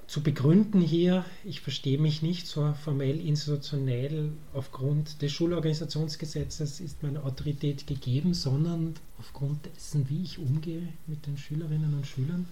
zu 0.07 0.21
begründen 0.21 0.81
hier, 0.81 1.25
ich 1.43 1.61
verstehe 1.61 1.97
mich 1.97 2.21
nicht 2.21 2.47
so 2.47 2.73
formell 2.83 3.19
institutionell 3.19 4.31
aufgrund 4.53 5.21
des 5.21 5.31
Schulorganisationsgesetzes 5.31 6.79
ist 6.79 7.01
meine 7.01 7.23
Autorität 7.23 7.87
gegeben, 7.87 8.33
sondern 8.33 8.93
aufgrund 9.19 9.65
dessen, 9.65 10.07
wie 10.09 10.23
ich 10.23 10.37
umgehe 10.37 10.87
mit 11.07 11.25
den 11.25 11.37
Schülerinnen 11.37 11.93
und 11.93 12.05
Schülern? 12.05 12.47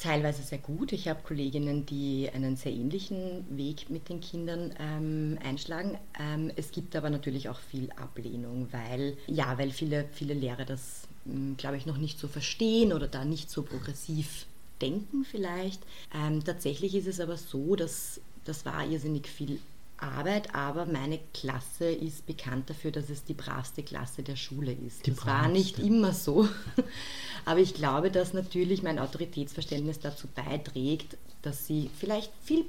Teilweise 0.00 0.42
sehr 0.42 0.58
gut. 0.58 0.92
Ich 0.92 1.08
habe 1.08 1.20
Kolleginnen, 1.22 1.86
die 1.86 2.28
einen 2.32 2.56
sehr 2.56 2.72
ähnlichen 2.72 3.44
Weg 3.50 3.90
mit 3.90 4.08
den 4.08 4.20
Kindern 4.20 4.74
ähm, 4.78 5.38
einschlagen. 5.44 5.98
Ähm, 6.18 6.50
es 6.56 6.72
gibt 6.72 6.96
aber 6.96 7.10
natürlich 7.10 7.48
auch 7.48 7.58
viel 7.58 7.90
Ablehnung, 7.92 8.68
weil 8.72 9.16
ja, 9.26 9.56
weil 9.58 9.70
viele, 9.70 10.06
viele 10.12 10.34
Lehrer 10.34 10.64
das, 10.64 11.06
hm, 11.24 11.56
glaube 11.56 11.76
ich, 11.76 11.86
noch 11.86 11.98
nicht 11.98 12.18
so 12.18 12.28
verstehen 12.28 12.92
oder 12.92 13.08
da 13.08 13.24
nicht 13.24 13.50
so 13.50 13.62
progressiv 13.62 14.46
denken 14.80 15.24
vielleicht. 15.24 15.82
Ähm, 16.14 16.42
tatsächlich 16.42 16.94
ist 16.94 17.06
es 17.06 17.20
aber 17.20 17.36
so, 17.36 17.76
dass 17.76 18.20
das 18.44 18.64
war 18.64 18.86
irrsinnig 18.86 19.28
viel 19.28 19.60
Arbeit, 20.02 20.54
aber 20.54 20.86
meine 20.86 21.18
Klasse 21.34 21.90
ist 21.90 22.26
bekannt 22.26 22.70
dafür, 22.70 22.90
dass 22.90 23.10
es 23.10 23.24
die 23.24 23.34
bravste 23.34 23.82
Klasse 23.82 24.22
der 24.22 24.36
Schule 24.36 24.72
ist. 24.72 25.06
Die 25.06 25.10
das 25.10 25.20
bravste. 25.20 25.42
war 25.42 25.48
nicht 25.48 25.78
immer 25.78 26.12
so, 26.12 26.48
aber 27.44 27.60
ich 27.60 27.74
glaube, 27.74 28.10
dass 28.10 28.32
natürlich 28.32 28.82
mein 28.82 28.98
Autoritätsverständnis 28.98 30.00
dazu 30.00 30.28
beiträgt, 30.34 31.16
dass 31.42 31.66
sie 31.66 31.90
vielleicht 31.98 32.32
viel 32.42 32.64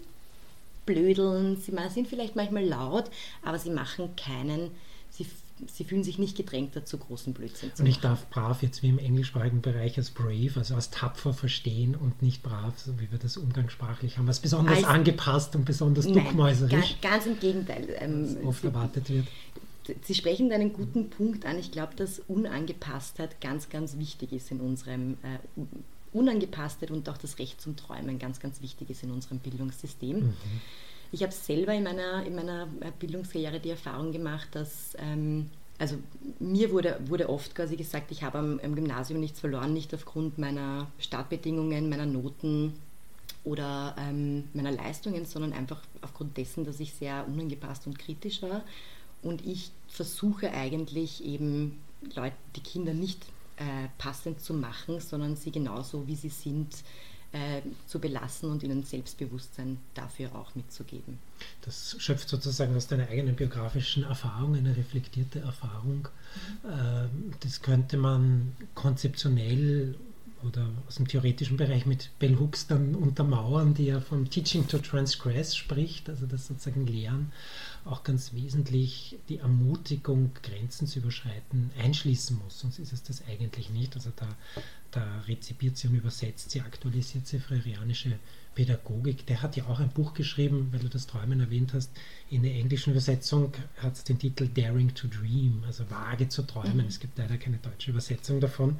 blödeln, 0.85 1.57
sie 1.57 1.73
sind 1.89 2.07
vielleicht 2.07 2.35
manchmal 2.35 2.65
laut, 2.65 3.09
aber 3.43 3.59
sie 3.59 3.69
machen 3.69 4.15
keinen, 4.15 4.71
sie 5.09 5.25
sie 5.67 5.83
fühlen 5.83 6.03
sich 6.03 6.17
nicht 6.17 6.37
gedrängt 6.37 6.75
dazu, 6.75 6.97
großen 6.97 7.33
Blödsinn 7.33 7.69
zu 7.69 7.81
machen. 7.81 7.81
Und 7.81 7.87
ich 7.87 7.99
darf 7.99 8.29
brav 8.29 8.61
jetzt 8.61 8.83
wie 8.83 8.89
im 8.89 8.99
englischsprachigen 8.99 9.61
Bereich 9.61 9.97
als 9.97 10.11
brave, 10.11 10.51
also 10.55 10.75
als 10.75 10.89
tapfer 10.89 11.33
verstehen 11.33 11.95
und 11.95 12.21
nicht 12.21 12.43
brav, 12.43 12.77
so 12.79 12.99
wie 12.99 13.11
wir 13.11 13.19
das 13.19 13.37
umgangssprachlich 13.37 14.17
haben, 14.17 14.27
als 14.27 14.39
besonders 14.39 14.77
als, 14.77 14.85
angepasst 14.85 15.55
und 15.55 15.65
besonders 15.65 16.05
nein, 16.05 16.15
duckmäuserisch. 16.15 16.97
Ganz, 17.01 17.01
ganz 17.01 17.25
im 17.25 17.39
Gegenteil. 17.39 17.87
Ähm, 17.99 18.37
oft 18.43 18.63
erwartet 18.63 19.09
wird. 19.09 19.27
Sie 20.03 20.13
sprechen 20.13 20.51
einen 20.51 20.73
guten 20.73 21.09
Punkt 21.09 21.45
an. 21.45 21.57
Ich 21.57 21.71
glaube, 21.71 21.95
dass 21.95 22.19
Unangepasstheit 22.19 23.41
ganz, 23.41 23.69
ganz 23.69 23.97
wichtig 23.97 24.31
ist 24.31 24.51
in 24.51 24.59
unserem 24.59 25.17
äh, 25.23 25.61
Unangepasstheit 26.13 26.91
und 26.91 27.07
auch 27.09 27.17
das 27.17 27.39
Recht 27.39 27.61
zum 27.61 27.75
Träumen 27.75 28.19
ganz, 28.19 28.39
ganz 28.39 28.61
wichtig 28.61 28.89
ist 28.89 29.03
in 29.03 29.11
unserem 29.11 29.39
Bildungssystem. 29.39 30.19
Mhm. 30.19 30.33
Ich 31.11 31.23
habe 31.23 31.33
selber 31.33 31.73
in 31.73 31.83
meiner, 31.83 32.25
in 32.25 32.35
meiner 32.35 32.67
Bildungskarriere 32.99 33.59
die 33.59 33.71
Erfahrung 33.71 34.11
gemacht, 34.11 34.47
dass 34.53 34.95
ähm, 34.97 35.49
also 35.81 35.97
mir 36.39 36.69
wurde, 36.69 36.99
wurde 37.07 37.27
oft 37.27 37.55
quasi 37.55 37.75
gesagt, 37.75 38.11
ich 38.11 38.21
habe 38.21 38.37
am, 38.37 38.59
am, 38.63 38.75
Gymnasium 38.75 39.19
nichts 39.19 39.39
verloren, 39.39 39.73
nicht 39.73 39.93
aufgrund 39.95 40.37
meiner 40.37 40.85
Startbedingungen, 40.99 41.89
meiner 41.89 42.05
Noten 42.05 42.73
oder 43.43 43.95
ähm, 43.97 44.47
meiner 44.53 44.71
Leistungen, 44.71 45.25
sondern 45.25 45.53
einfach 45.53 45.81
aufgrund 46.01 46.37
dessen, 46.37 46.65
dass 46.65 46.79
ich 46.79 46.93
sehr 46.93 47.25
unangepasst 47.27 47.87
und 47.87 47.97
kritisch 47.97 48.43
war. 48.43 48.61
Und 49.23 49.43
ich 49.43 49.71
versuche 49.87 50.51
eigentlich 50.51 51.25
eben 51.25 51.81
Leute, 52.15 52.35
die 52.55 52.61
Kinder 52.61 52.93
nicht 52.93 53.25
äh, 53.57 53.87
passend 53.97 54.39
zu 54.39 54.53
machen, 54.53 54.99
sondern 54.99 55.35
sie 55.35 55.51
genauso 55.51 56.07
wie 56.07 56.15
sie 56.15 56.29
sind 56.29 56.75
äh, 57.33 57.61
zu 57.87 57.99
belassen 57.99 58.51
und 58.51 58.63
ihnen 58.63 58.83
Selbstbewusstsein 58.83 59.77
dafür 59.93 60.35
auch 60.35 60.53
mitzugeben. 60.55 61.17
Das 61.61 61.95
schöpft 61.99 62.29
sozusagen 62.29 62.75
aus 62.75 62.87
deiner 62.87 63.07
eigenen 63.07 63.35
biografischen 63.35 64.03
Erfahrung, 64.03 64.55
eine 64.55 64.75
reflektierte 64.75 65.39
Erfahrung. 65.39 66.07
Mhm. 66.63 67.33
das 67.41 67.61
könnte 67.61 67.97
man 67.97 68.55
konzeptionell 68.73 69.95
oder 70.43 70.69
aus 70.87 70.95
dem 70.95 71.07
theoretischen 71.07 71.57
Bereich 71.57 71.85
mit 71.85 72.09
Bell 72.19 72.37
Hooks 72.39 72.67
dann 72.67 72.95
untermauern, 72.95 73.73
die 73.73 73.85
ja 73.85 73.99
vom 73.99 74.29
Teaching 74.29 74.67
to 74.67 74.77
Transgress 74.79 75.55
spricht, 75.55 76.09
also 76.09 76.25
das 76.25 76.47
sozusagen 76.47 76.85
Lehren 76.87 77.31
auch 77.85 78.03
ganz 78.03 78.33
wesentlich 78.33 79.17
die 79.29 79.37
Ermutigung, 79.37 80.31
Grenzen 80.43 80.87
zu 80.87 80.99
überschreiten, 80.99 81.71
einschließen 81.79 82.37
muss. 82.37 82.59
Sonst 82.59 82.79
ist 82.79 82.93
es 82.93 83.03
das 83.03 83.23
eigentlich 83.27 83.69
nicht. 83.69 83.95
Also 83.95 84.11
da, 84.15 84.27
da 84.91 85.21
rezipiert 85.27 85.77
sie 85.77 85.87
und 85.87 85.95
übersetzt 85.95 86.51
sie, 86.51 86.61
aktualisiert 86.61 87.25
sie 87.25 87.39
freirianische 87.39 88.19
Pädagogik. 88.53 89.25
Der 89.25 89.41
hat 89.41 89.55
ja 89.55 89.65
auch 89.65 89.79
ein 89.79 89.89
Buch 89.89 90.13
geschrieben, 90.13 90.69
weil 90.71 90.81
du 90.81 90.89
das 90.89 91.07
Träumen 91.07 91.39
erwähnt 91.39 91.73
hast. 91.73 91.91
In 92.29 92.43
der 92.43 92.53
englischen 92.53 92.91
Übersetzung 92.91 93.53
hat 93.77 93.95
es 93.95 94.03
den 94.03 94.19
Titel 94.19 94.47
Daring 94.47 94.93
to 94.93 95.07
Dream, 95.07 95.63
also 95.65 95.89
vage 95.89 96.29
zu 96.29 96.43
träumen. 96.43 96.77
Mhm. 96.77 96.87
Es 96.87 96.99
gibt 96.99 97.17
leider 97.17 97.37
keine 97.37 97.57
deutsche 97.57 97.91
Übersetzung 97.91 98.39
davon. 98.39 98.79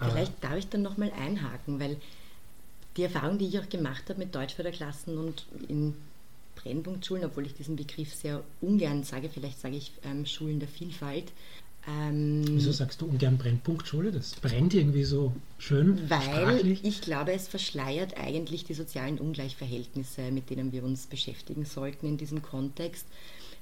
Vielleicht 0.00 0.42
darf 0.42 0.56
ich 0.56 0.68
dann 0.68 0.82
nochmal 0.82 1.12
einhaken, 1.12 1.80
weil 1.80 1.96
die 2.96 3.04
Erfahrung, 3.04 3.38
die 3.38 3.46
ich 3.46 3.58
auch 3.58 3.68
gemacht 3.68 4.04
habe 4.08 4.18
mit 4.18 4.34
Deutschförderklassen 4.34 5.16
und 5.18 5.46
in 5.68 5.94
Brennpunktschulen, 6.56 7.24
obwohl 7.24 7.46
ich 7.46 7.54
diesen 7.54 7.76
Begriff 7.76 8.14
sehr 8.14 8.42
ungern 8.60 9.04
sage, 9.04 9.28
vielleicht 9.32 9.60
sage 9.60 9.76
ich 9.76 9.92
ähm, 10.04 10.26
Schulen 10.26 10.60
der 10.60 10.68
Vielfalt. 10.68 11.32
Ähm, 11.88 12.44
Wieso 12.46 12.70
sagst 12.70 13.00
du 13.00 13.06
ungern 13.06 13.38
Brennpunktschule? 13.38 14.12
Das 14.12 14.34
brennt 14.36 14.72
irgendwie 14.72 15.02
so 15.02 15.32
schön. 15.58 16.08
Weil 16.08 16.22
sprachlich. 16.22 16.84
ich 16.84 17.00
glaube, 17.00 17.32
es 17.32 17.48
verschleiert 17.48 18.16
eigentlich 18.16 18.64
die 18.64 18.74
sozialen 18.74 19.18
Ungleichverhältnisse, 19.18 20.30
mit 20.30 20.50
denen 20.50 20.70
wir 20.70 20.84
uns 20.84 21.06
beschäftigen 21.06 21.64
sollten 21.64 22.06
in 22.06 22.18
diesem 22.18 22.40
Kontext. 22.40 23.06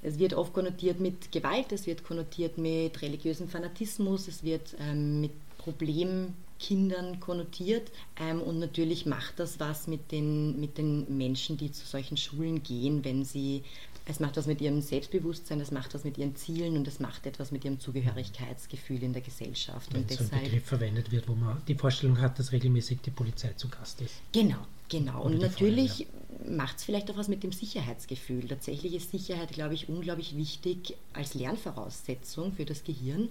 Es 0.02 0.18
wird 0.18 0.34
oft 0.34 0.52
konnotiert 0.52 1.00
mit 1.00 1.32
Gewalt, 1.32 1.72
es 1.72 1.86
wird 1.86 2.04
konnotiert 2.04 2.58
mit 2.58 3.00
religiösem 3.00 3.48
Fanatismus, 3.48 4.28
es 4.28 4.42
wird 4.42 4.74
ähm, 4.78 5.22
mit 5.22 5.32
Problemkindern 5.60 7.20
konnotiert. 7.20 7.92
Ähm, 8.18 8.40
und 8.40 8.58
natürlich 8.58 9.06
macht 9.06 9.38
das 9.38 9.60
was 9.60 9.86
mit 9.86 10.10
den, 10.10 10.58
mit 10.58 10.78
den 10.78 11.16
Menschen, 11.16 11.56
die 11.56 11.70
zu 11.70 11.86
solchen 11.86 12.16
Schulen 12.16 12.62
gehen, 12.62 13.04
wenn 13.04 13.24
sie 13.24 13.62
es 14.06 14.18
macht 14.18 14.36
was 14.36 14.46
mit 14.46 14.60
ihrem 14.60 14.80
Selbstbewusstsein, 14.80 15.60
es 15.60 15.70
macht 15.70 15.94
was 15.94 16.02
mit 16.02 16.18
ihren 16.18 16.34
Zielen 16.34 16.76
und 16.76 16.88
es 16.88 16.98
macht 16.98 17.26
etwas 17.26 17.52
mit 17.52 17.64
ihrem 17.64 17.78
Zugehörigkeitsgefühl 17.78 19.02
in 19.02 19.12
der 19.12 19.22
Gesellschaft. 19.22 19.92
Wenn 19.92 20.02
und 20.02 20.10
so 20.10 20.24
ein 20.32 20.42
Begriff 20.42 20.64
verwendet 20.64 21.12
wird, 21.12 21.28
wo 21.28 21.34
man 21.34 21.62
die 21.68 21.74
Vorstellung 21.74 22.20
hat, 22.20 22.38
dass 22.38 22.50
regelmäßig 22.50 23.00
die 23.02 23.10
Polizei 23.10 23.52
zu 23.52 23.68
Gast 23.68 24.00
ist. 24.00 24.14
Genau, 24.32 24.66
genau. 24.88 25.20
Oder 25.20 25.34
und 25.34 25.38
natürlich 25.38 26.08
macht 26.48 26.78
es 26.78 26.84
vielleicht 26.84 27.10
auch 27.10 27.16
was 27.16 27.28
mit 27.28 27.42
dem 27.44 27.52
Sicherheitsgefühl. 27.52 28.48
Tatsächlich 28.48 28.94
ist 28.94 29.10
Sicherheit, 29.10 29.52
glaube 29.52 29.74
ich, 29.74 29.88
unglaublich 29.88 30.36
wichtig 30.36 30.96
als 31.12 31.34
Lernvoraussetzung 31.34 32.52
für 32.52 32.64
das 32.64 32.82
Gehirn. 32.82 33.28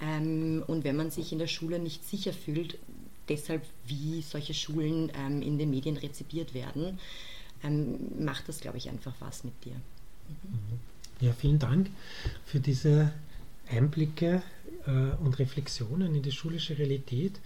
Ähm, 0.00 0.62
und 0.66 0.84
wenn 0.84 0.96
man 0.96 1.10
sich 1.10 1.32
in 1.32 1.38
der 1.38 1.46
Schule 1.46 1.78
nicht 1.78 2.04
sicher 2.04 2.32
fühlt, 2.32 2.78
deshalb 3.28 3.64
wie 3.86 4.22
solche 4.22 4.54
Schulen 4.54 5.10
ähm, 5.14 5.42
in 5.42 5.58
den 5.58 5.70
Medien 5.70 5.96
rezipiert 5.96 6.54
werden, 6.54 6.98
ähm, 7.62 8.24
macht 8.24 8.48
das, 8.48 8.60
glaube 8.60 8.78
ich, 8.78 8.88
einfach 8.88 9.14
was 9.20 9.44
mit 9.44 9.54
dir. 9.64 9.74
Mhm. 9.74 10.80
Ja, 11.20 11.32
vielen 11.32 11.58
Dank 11.58 11.88
für 12.44 12.60
diese 12.60 13.12
Einblicke 13.68 14.42
äh, 14.86 14.90
und 15.24 15.38
Reflexionen 15.38 16.14
in 16.14 16.22
die 16.22 16.32
schulische 16.32 16.78
Realität. 16.78 17.40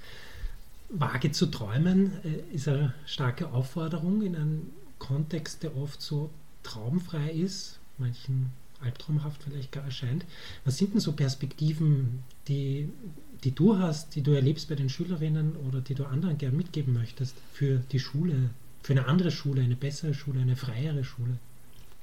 Vage 0.89 1.31
zu 1.31 1.47
träumen 1.47 2.13
äh, 2.25 2.55
ist 2.55 2.67
eine 2.67 2.95
starke 3.07 3.53
Aufforderung 3.53 4.23
in 4.23 4.35
einem 4.35 4.71
Kontext, 4.99 5.63
der 5.63 5.77
oft 5.77 6.03
so 6.03 6.31
traumfrei 6.65 7.31
ist. 7.31 7.79
Manchen 7.99 8.53
albtraumhaft 8.83 9.43
vielleicht 9.43 9.73
gar 9.73 9.85
erscheint. 9.85 10.25
Was 10.64 10.79
sind 10.79 10.95
denn 10.95 11.01
so 11.01 11.12
Perspektiven, 11.12 12.23
die, 12.49 12.88
die 13.45 13.55
du 13.55 13.79
hast, 13.79 14.14
die 14.14 14.23
du 14.23 14.33
erlebst 14.33 14.69
bei 14.69 14.75
den 14.75 14.88
Schülerinnen 14.88 15.57
oder 15.69 15.81
die 15.81 15.95
du 15.95 16.05
anderen 16.05 16.38
gern 16.38 16.57
mitgeben 16.57 16.95
möchtest 16.95 17.37
für 17.53 17.83
die 17.93 18.01
Schule, 18.01 18.51
für 18.83 18.93
eine 18.93 19.07
andere 19.07 19.31
Schule, 19.31 19.62
eine 19.62 19.77
bessere 19.77 20.14
Schule, 20.14 20.40
eine 20.40 20.57
freiere 20.57 21.05
Schule? 21.05 21.38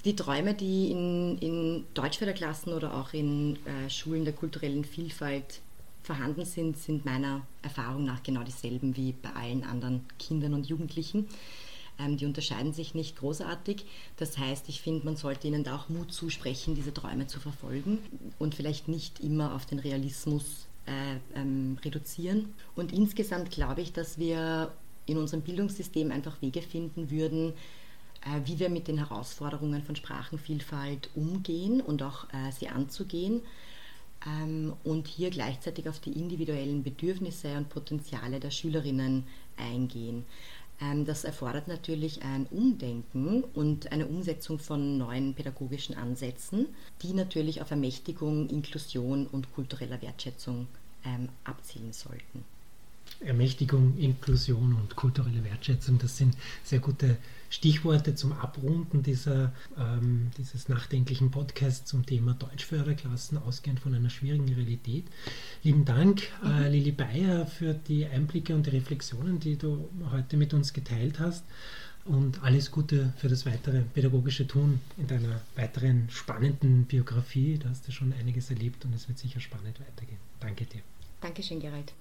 Die 0.05 0.15
Träume, 0.15 0.53
die 0.53 0.91
in, 0.91 1.37
in 1.39 1.83
Deutschförderklassen 1.93 2.71
oder 2.71 2.95
auch 2.95 3.13
in 3.13 3.57
äh, 3.65 3.89
Schulen 3.89 4.23
der 4.23 4.33
kulturellen 4.33 4.85
Vielfalt 4.85 5.59
vorhanden 6.03 6.45
sind, 6.45 6.77
sind 6.77 7.03
meiner 7.03 7.41
Erfahrung 7.61 8.05
nach 8.05 8.23
genau 8.23 8.43
dieselben 8.43 8.95
wie 8.95 9.11
bei 9.11 9.29
allen 9.33 9.63
anderen 9.63 10.01
Kindern 10.17 10.53
und 10.53 10.67
Jugendlichen. 10.67 11.27
Ähm, 11.99 12.17
die 12.17 12.25
unterscheiden 12.25 12.73
sich 12.73 12.93
nicht 12.93 13.17
großartig. 13.17 13.85
Das 14.17 14.37
heißt, 14.37 14.69
ich 14.69 14.81
finde, 14.81 15.05
man 15.05 15.15
sollte 15.15 15.47
ihnen 15.47 15.63
da 15.63 15.75
auch 15.75 15.89
Mut 15.89 16.11
zusprechen, 16.11 16.75
diese 16.75 16.93
Träume 16.93 17.27
zu 17.27 17.39
verfolgen 17.39 17.99
und 18.39 18.55
vielleicht 18.55 18.87
nicht 18.87 19.19
immer 19.19 19.55
auf 19.55 19.65
den 19.65 19.79
Realismus 19.79 20.67
äh, 20.85 21.39
ähm, 21.39 21.77
reduzieren. 21.83 22.53
Und 22.75 22.93
insgesamt 22.93 23.51
glaube 23.51 23.81
ich, 23.81 23.93
dass 23.93 24.17
wir 24.19 24.71
in 25.05 25.17
unserem 25.17 25.41
Bildungssystem 25.41 26.11
einfach 26.11 26.41
Wege 26.41 26.61
finden 26.61 27.09
würden, 27.09 27.53
äh, 28.21 28.45
wie 28.45 28.59
wir 28.59 28.69
mit 28.69 28.87
den 28.87 28.97
Herausforderungen 28.97 29.83
von 29.83 29.95
Sprachenvielfalt 29.95 31.09
umgehen 31.15 31.81
und 31.81 32.03
auch 32.03 32.25
äh, 32.25 32.51
sie 32.51 32.67
anzugehen 32.67 33.41
ähm, 34.25 34.73
und 34.83 35.07
hier 35.07 35.29
gleichzeitig 35.29 35.89
auf 35.89 35.99
die 35.99 36.11
individuellen 36.11 36.83
Bedürfnisse 36.83 37.57
und 37.57 37.69
Potenziale 37.69 38.39
der 38.39 38.51
Schülerinnen 38.51 39.25
eingehen. 39.57 40.25
Ähm, 40.79 41.05
das 41.05 41.23
erfordert 41.23 41.67
natürlich 41.67 42.23
ein 42.23 42.45
Umdenken 42.47 43.43
und 43.43 43.91
eine 43.91 44.07
Umsetzung 44.07 44.59
von 44.59 44.97
neuen 44.97 45.33
pädagogischen 45.33 45.95
Ansätzen, 45.95 46.67
die 47.01 47.13
natürlich 47.13 47.61
auf 47.61 47.71
Ermächtigung, 47.71 48.49
Inklusion 48.49 49.27
und 49.27 49.53
kultureller 49.53 50.01
Wertschätzung 50.01 50.67
ähm, 51.05 51.29
abzielen 51.43 51.93
sollten. 51.93 52.43
Ermächtigung, 53.21 53.97
Inklusion 53.97 54.73
und 54.73 54.95
kulturelle 54.95 55.43
Wertschätzung, 55.43 55.97
das 55.97 56.17
sind 56.17 56.35
sehr 56.63 56.79
gute 56.79 57.17
Stichworte 57.49 58.15
zum 58.15 58.33
Abrunden 58.33 59.03
dieser, 59.03 59.53
ähm, 59.77 60.31
dieses 60.37 60.69
nachdenklichen 60.69 61.31
Podcasts 61.31 61.89
zum 61.89 62.05
Thema 62.05 62.33
Deutschförderklassen, 62.33 63.37
ausgehend 63.37 63.79
von 63.79 63.93
einer 63.93 64.09
schwierigen 64.09 64.53
Realität. 64.53 65.05
Lieben 65.63 65.85
Dank, 65.85 66.23
äh, 66.43 66.69
Lili 66.69 66.91
Bayer, 66.91 67.45
für 67.45 67.73
die 67.73 68.05
Einblicke 68.05 68.53
und 68.53 68.65
die 68.65 68.71
Reflexionen, 68.71 69.39
die 69.39 69.57
du 69.57 69.89
heute 70.11 70.37
mit 70.37 70.53
uns 70.53 70.73
geteilt 70.73 71.19
hast. 71.19 71.45
Und 72.05 72.41
alles 72.41 72.71
Gute 72.71 73.13
für 73.17 73.27
das 73.27 73.45
weitere 73.45 73.81
pädagogische 73.81 74.47
Tun 74.47 74.79
in 74.97 75.07
deiner 75.07 75.41
weiteren 75.55 76.09
spannenden 76.09 76.85
Biografie. 76.85 77.59
Da 77.61 77.69
hast 77.69 77.85
du 77.85 77.91
schon 77.91 78.13
einiges 78.13 78.49
erlebt 78.49 78.85
und 78.85 78.93
es 78.93 79.09
wird 79.09 79.17
sicher 79.17 79.41
spannend 79.41 79.79
weitergehen. 79.81 80.19
Danke 80.39 80.65
dir. 80.65 80.81
Dankeschön, 81.19 81.59
Gerald. 81.59 81.93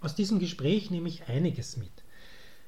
Aus 0.00 0.14
diesem 0.14 0.38
Gespräch 0.38 0.90
nehme 0.90 1.08
ich 1.08 1.28
einiges 1.28 1.76
mit. 1.76 1.90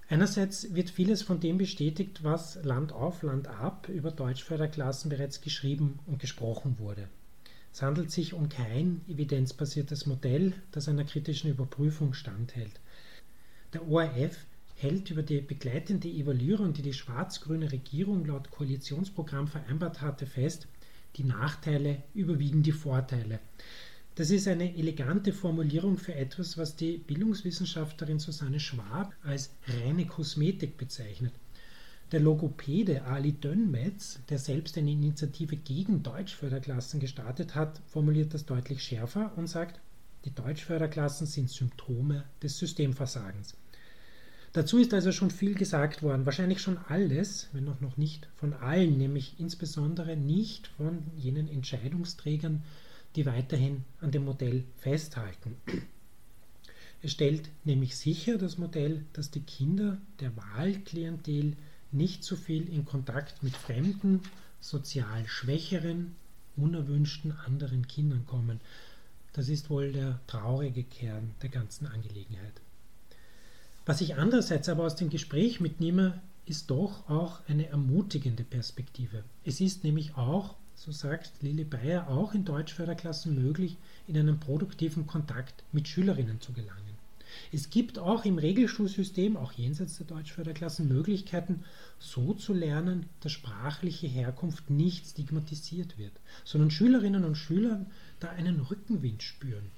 Einerseits 0.09 0.75
wird 0.75 0.89
vieles 0.89 1.23
von 1.23 1.41
dem 1.41 1.59
bestätigt, 1.59 2.23
was 2.23 2.63
Land 2.65 2.93
auf, 2.93 3.23
Land 3.23 3.49
ab 3.49 3.89
über 3.89 4.11
Deutschförderklassen 4.11 5.11
bereits 5.11 5.41
geschrieben 5.41 5.99
und 6.07 6.21
gesprochen 6.21 6.79
wurde. 6.79 7.09
Es 7.73 7.83
handelt 7.83 8.11
sich 8.11 8.33
um 8.33 8.49
kein 8.49 9.03
evidenzbasiertes 9.07 10.07
Modell, 10.07 10.55
das 10.71 10.89
einer 10.89 11.05
kritischen 11.05 11.51
Überprüfung 11.51 12.15
standhält. 12.15 12.81
Der 13.75 13.87
ORF 13.87 14.47
hält 14.77 15.11
über 15.11 15.23
die 15.23 15.41
begleitende 15.41 16.09
Evaluierung, 16.09 16.73
die 16.73 16.83
die 16.83 16.95
schwarz-grüne 16.95 17.71
Regierung 17.71 18.25
laut 18.25 18.51
Koalitionsprogramm 18.51 19.49
vereinbart 19.49 20.01
hatte, 20.01 20.25
fest, 20.25 20.69
die 21.17 21.25
Nachteile 21.25 22.03
überwiegen 22.15 22.63
die 22.63 22.73
Vorteile. 22.73 23.41
Das 24.15 24.31
ist 24.31 24.49
eine 24.49 24.77
elegante 24.77 25.33
Formulierung 25.33 25.99
für 25.99 26.15
etwas, 26.15 26.57
was 26.57 26.77
die 26.77 26.97
Bildungswissenschaftlerin 26.97 28.19
Susanne 28.19 28.61
Schwab 28.61 29.15
als 29.23 29.51
reine 29.67 30.07
Kosmetik 30.07 30.79
bezeichnet. 30.79 31.35
Der 32.13 32.21
Logopäde 32.21 33.05
Ali 33.05 33.33
Dönmetz, 33.33 34.21
der 34.31 34.39
selbst 34.39 34.79
eine 34.79 34.93
Initiative 34.93 35.57
gegen 35.57 36.03
Deutschförderklassen 36.03 37.01
gestartet 37.01 37.55
hat, 37.55 37.83
formuliert 37.89 38.33
das 38.33 38.47
deutlich 38.47 38.83
schärfer 38.83 39.33
und 39.37 39.49
sagt, 39.49 39.81
die 40.25 40.35
Deutschförderklassen 40.35 41.27
sind 41.27 41.51
Symptome 41.51 42.25
des 42.43 42.59
Systemversagens. 42.59 43.55
Dazu 44.57 44.79
ist 44.79 44.95
also 44.95 45.13
schon 45.13 45.31
viel 45.31 45.53
gesagt 45.53 46.03
worden, 46.03 46.25
wahrscheinlich 46.25 46.63
schon 46.63 46.79
alles, 46.89 47.51
wenn 47.53 47.69
auch 47.69 47.83
noch 47.83 47.99
nicht 47.99 48.27
von 48.37 48.55
allen, 48.55 48.97
nämlich 48.97 49.35
insbesondere 49.37 50.17
nicht 50.17 50.69
von 50.79 51.03
jenen 51.15 51.47
Entscheidungsträgern, 51.47 52.63
die 53.17 53.27
weiterhin 53.27 53.85
an 54.01 54.13
dem 54.13 54.25
Modell 54.25 54.65
festhalten. 54.79 55.57
Es 57.03 57.13
stellt 57.13 57.51
nämlich 57.65 57.99
sicher, 57.99 58.39
das 58.39 58.57
Modell, 58.57 59.05
dass 59.13 59.31
die 59.31 59.43
Kinder 59.43 59.99
der 60.21 60.35
Wahlklientel 60.39 61.55
nicht 61.93 62.25
so 62.25 62.35
viel 62.35 62.67
in 62.71 62.87
Kontakt 62.87 63.43
mit 63.43 63.55
fremden, 63.55 64.23
sozial 64.59 65.27
schwächeren, 65.27 66.17
unerwünschten 66.57 67.33
anderen 67.33 67.87
Kindern 67.89 68.25
kommen. 68.25 68.63
Das 69.35 69.51
ist 69.51 69.69
wohl 69.69 69.93
der 69.93 70.19
traurige 70.27 70.83
Kern 70.83 71.33
der 71.43 71.51
ganzen 71.51 71.87
Angelegenheit. 71.87 72.63
Was 73.89 74.01
ich 74.01 74.17
andererseits 74.17 74.69
aber 74.69 74.83
aus 74.83 74.97
dem 74.97 75.11
Gespräch 75.11 75.61
mitnehme, 75.61 76.21
ist 76.45 76.71
doch 76.71 77.09
auch 77.09 77.41
eine 77.47 77.69
ermutigende 77.69 78.43
Perspektive. 78.43 79.23
Es 79.45 79.61
ist 79.61 79.85
nämlich 79.85 80.17
auch, 80.17 80.57
so 80.75 80.91
sagt 80.91 81.41
Lili 81.41 81.63
Bayer, 81.63 82.09
auch 82.09 82.35
in 82.35 82.45
Deutschförderklassen 82.45 83.41
möglich, 83.41 83.77
in 84.09 84.19
einen 84.19 84.41
produktiven 84.41 85.07
Kontakt 85.07 85.63
mit 85.71 85.87
Schülerinnen 85.87 86.41
zu 86.41 86.53
gelangen. 86.53 86.83
Es 87.53 87.71
gibt 87.71 88.01
auch 88.01 88.25
im 88.25 88.39
Regelschulsystem, 88.39 89.37
auch 89.37 89.53
jenseits 89.53 89.99
der 89.99 90.07
Deutschförderklassen, 90.09 90.89
Möglichkeiten, 90.89 91.63
so 92.01 92.35
zu 92.35 92.55
lernen, 92.55 93.07
dass 93.21 93.31
sprachliche 93.31 94.09
Herkunft 94.09 94.69
nicht 94.69 95.07
stigmatisiert 95.07 95.97
wird, 95.97 96.13
sondern 96.45 96.73
Schülerinnen 96.73 97.25
und 97.25 97.37
Schüler 97.37 97.87
da 98.19 98.31
einen 98.31 98.63
Rückenwind 98.63 99.23
spüren. 99.23 99.71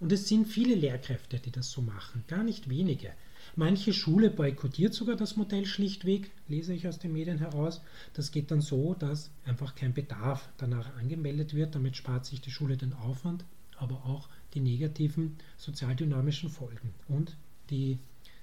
Und 0.00 0.10
es 0.10 0.26
sind 0.26 0.46
viele 0.48 0.74
Lehrkräfte, 0.74 1.38
die 1.38 1.52
das 1.52 1.70
so 1.70 1.80
machen, 1.80 2.24
gar 2.26 2.42
nicht 2.42 2.68
wenige. 2.68 3.12
Manche 3.54 3.92
Schule 3.92 4.30
boykottiert 4.30 4.92
sogar 4.92 5.16
das 5.16 5.36
Modell 5.36 5.66
schlichtweg, 5.66 6.30
lese 6.48 6.74
ich 6.74 6.88
aus 6.88 6.98
den 6.98 7.12
Medien 7.12 7.38
heraus. 7.38 7.80
Das 8.12 8.30
geht 8.30 8.50
dann 8.50 8.60
so, 8.60 8.94
dass 8.94 9.30
einfach 9.44 9.74
kein 9.74 9.94
Bedarf 9.94 10.48
danach 10.58 10.94
angemeldet 10.96 11.54
wird. 11.54 11.74
Damit 11.74 11.96
spart 11.96 12.26
sich 12.26 12.40
die 12.40 12.50
Schule 12.50 12.76
den 12.76 12.92
Aufwand, 12.92 13.44
aber 13.76 14.04
auch 14.04 14.28
die 14.54 14.60
negativen 14.60 15.36
sozialdynamischen 15.56 16.50
Folgen 16.50 16.92
und 17.08 17.36
die 17.70 17.98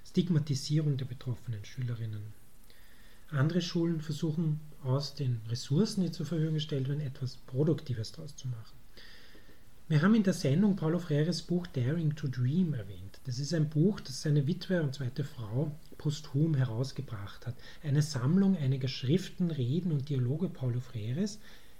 Stigmatisierung 0.06 0.96
der 0.96 1.06
betroffenen 1.06 1.64
Schülerinnen. 1.64 2.22
Andere 3.30 3.62
Schulen 3.62 4.00
versuchen 4.00 4.60
aus 4.82 5.14
den 5.14 5.40
Ressourcen, 5.48 6.02
die 6.02 6.12
zur 6.12 6.26
Verfügung 6.26 6.54
gestellt 6.54 6.88
werden, 6.88 7.00
etwas 7.00 7.36
Produktives 7.36 8.12
daraus 8.12 8.36
zu 8.36 8.48
machen. 8.48 8.76
Wir 9.88 10.02
haben 10.02 10.14
in 10.14 10.22
der 10.22 10.34
Sendung 10.34 10.76
Paulo 10.76 10.98
Freires 10.98 11.42
Buch 11.42 11.66
Daring 11.66 12.14
to 12.14 12.28
Dream 12.28 12.74
erwähnt. 12.74 13.03
Das 13.24 13.38
ist 13.38 13.54
ein 13.54 13.70
Buch, 13.70 14.00
das 14.00 14.20
seine 14.20 14.46
Witwe 14.46 14.82
und 14.82 14.94
zweite 14.94 15.24
Frau 15.24 15.72
posthum 15.96 16.54
herausgebracht 16.54 17.46
hat. 17.46 17.54
Eine 17.82 18.02
Sammlung 18.02 18.56
einiger 18.56 18.88
Schriften, 18.88 19.50
Reden 19.50 19.92
und 19.92 20.10
Dialoge 20.10 20.50
Paulo 20.50 20.80
Freires, 20.80 21.38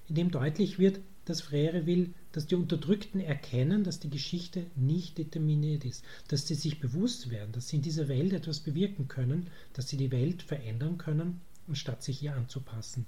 in 0.08 0.14
dem 0.14 0.30
deutlich 0.30 0.78
wird, 0.78 1.00
dass 1.26 1.42
Freire 1.42 1.86
will, 1.86 2.14
dass 2.32 2.46
die 2.46 2.54
Unterdrückten 2.54 3.20
erkennen, 3.20 3.84
dass 3.84 4.00
die 4.00 4.10
Geschichte 4.10 4.66
nicht 4.74 5.18
determiniert 5.18 5.84
ist, 5.84 6.04
dass 6.28 6.46
sie 6.46 6.54
sich 6.54 6.80
bewusst 6.80 7.30
werden, 7.30 7.52
dass 7.52 7.68
sie 7.68 7.76
in 7.76 7.82
dieser 7.82 8.08
Welt 8.08 8.32
etwas 8.32 8.60
bewirken 8.60 9.08
können, 9.08 9.48
dass 9.72 9.88
sie 9.88 9.96
die 9.96 10.12
Welt 10.12 10.42
verändern 10.42 10.98
können, 10.98 11.40
anstatt 11.68 12.02
sich 12.02 12.22
ihr 12.22 12.34
anzupassen, 12.34 13.06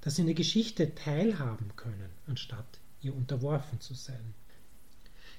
dass 0.00 0.16
sie 0.16 0.22
in 0.22 0.28
der 0.28 0.36
Geschichte 0.36 0.94
teilhaben 0.94 1.70
können, 1.76 2.10
anstatt 2.26 2.78
ihr 3.02 3.14
unterworfen 3.14 3.80
zu 3.80 3.94
sein. 3.94 4.34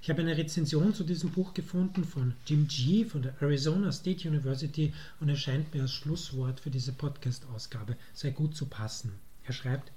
Ich 0.04 0.10
habe 0.10 0.24
eine 0.24 0.36
Rezension 0.36 0.96
zu 0.96 1.04
diesem 1.04 1.30
Buch 1.30 1.54
gefunden 1.54 2.06
von 2.06 2.34
Jim 2.48 2.68
G. 2.68 3.06
von 3.06 3.22
der 3.22 3.40
Arizona 3.40 3.92
State 3.92 4.28
University 4.28 4.94
und 5.20 5.30
er 5.30 5.36
scheint 5.36 5.76
mir 5.76 5.84
als 5.84 5.94
Schlusswort 5.94 6.60
für 6.60 6.72
diese 6.72 6.92
Podcast-Ausgabe 6.92 7.96
sehr 8.12 8.32
gut 8.32 8.56
zu 8.56 8.66
passen. 8.66 9.12
Er 9.44 9.54
schreibt, 9.54 9.92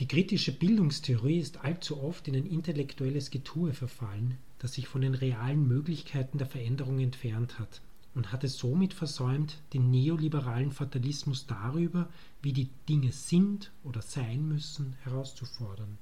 die 0.00 0.08
kritische 0.08 0.50
Bildungstheorie 0.50 1.38
ist 1.38 1.58
allzu 1.58 2.02
oft 2.02 2.26
in 2.26 2.34
ein 2.34 2.46
intellektuelles 2.46 3.30
Getue 3.30 3.74
verfallen, 3.74 4.38
das 4.58 4.74
sich 4.74 4.88
von 4.88 5.02
den 5.02 5.14
realen 5.14 5.68
Möglichkeiten 5.68 6.38
der 6.38 6.48
Veränderung 6.48 6.98
entfernt 6.98 7.60
hat 7.60 7.80
und 8.16 8.32
hat 8.32 8.42
es 8.42 8.58
somit 8.58 8.92
versäumt, 8.92 9.58
den 9.72 9.92
neoliberalen 9.92 10.72
Fatalismus 10.72 11.46
darüber, 11.46 12.08
wie 12.42 12.52
die 12.52 12.70
Dinge 12.88 13.12
sind 13.12 13.70
oder 13.84 14.02
sein 14.02 14.48
müssen, 14.48 14.96
herauszufordern. 15.04 15.96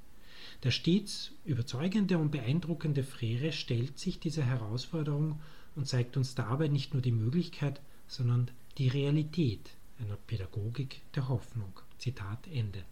Der 0.62 0.70
stets 0.70 1.32
überzeugende 1.44 2.18
und 2.18 2.30
beeindruckende 2.30 3.02
Frere 3.02 3.52
stellt 3.52 3.98
sich 3.98 4.18
dieser 4.18 4.44
Herausforderung 4.44 5.40
und 5.74 5.86
zeigt 5.86 6.16
uns 6.16 6.34
dabei 6.34 6.68
nicht 6.68 6.94
nur 6.94 7.02
die 7.02 7.12
Möglichkeit, 7.12 7.80
sondern 8.06 8.50
die 8.78 8.88
Realität 8.88 9.70
einer 10.00 10.16
Pädagogik 10.16 11.02
der 11.14 11.28
Hoffnung. 11.28 11.80
Zitat 11.98 12.46
Ende. 12.48 12.84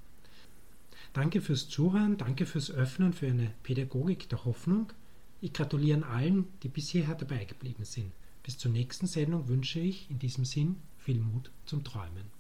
Danke 1.13 1.41
fürs 1.41 1.69
Zuhören, 1.69 2.17
danke 2.17 2.47
fürs 2.47 2.71
Öffnen 2.71 3.13
für 3.13 3.29
eine 3.29 3.53
Pädagogik 3.63 4.29
der 4.29 4.45
Hoffnung. 4.45 4.93
Ich 5.41 5.53
gratuliere 5.53 6.07
allen, 6.07 6.47
die 6.63 6.69
bisher 6.69 7.15
dabei 7.15 7.45
geblieben 7.45 7.85
sind. 7.85 8.13
Bis 8.43 8.59
zur 8.59 8.73
nächsten 8.73 9.07
Sendung 9.07 9.49
wünsche 9.49 9.81
ich 9.81 10.11
in 10.11 10.19
diesem 10.19 10.45
Sinn 10.45 10.77
viel 10.99 11.21
Mut 11.21 11.51
zum 11.67 11.85
Träumen. 11.85 12.31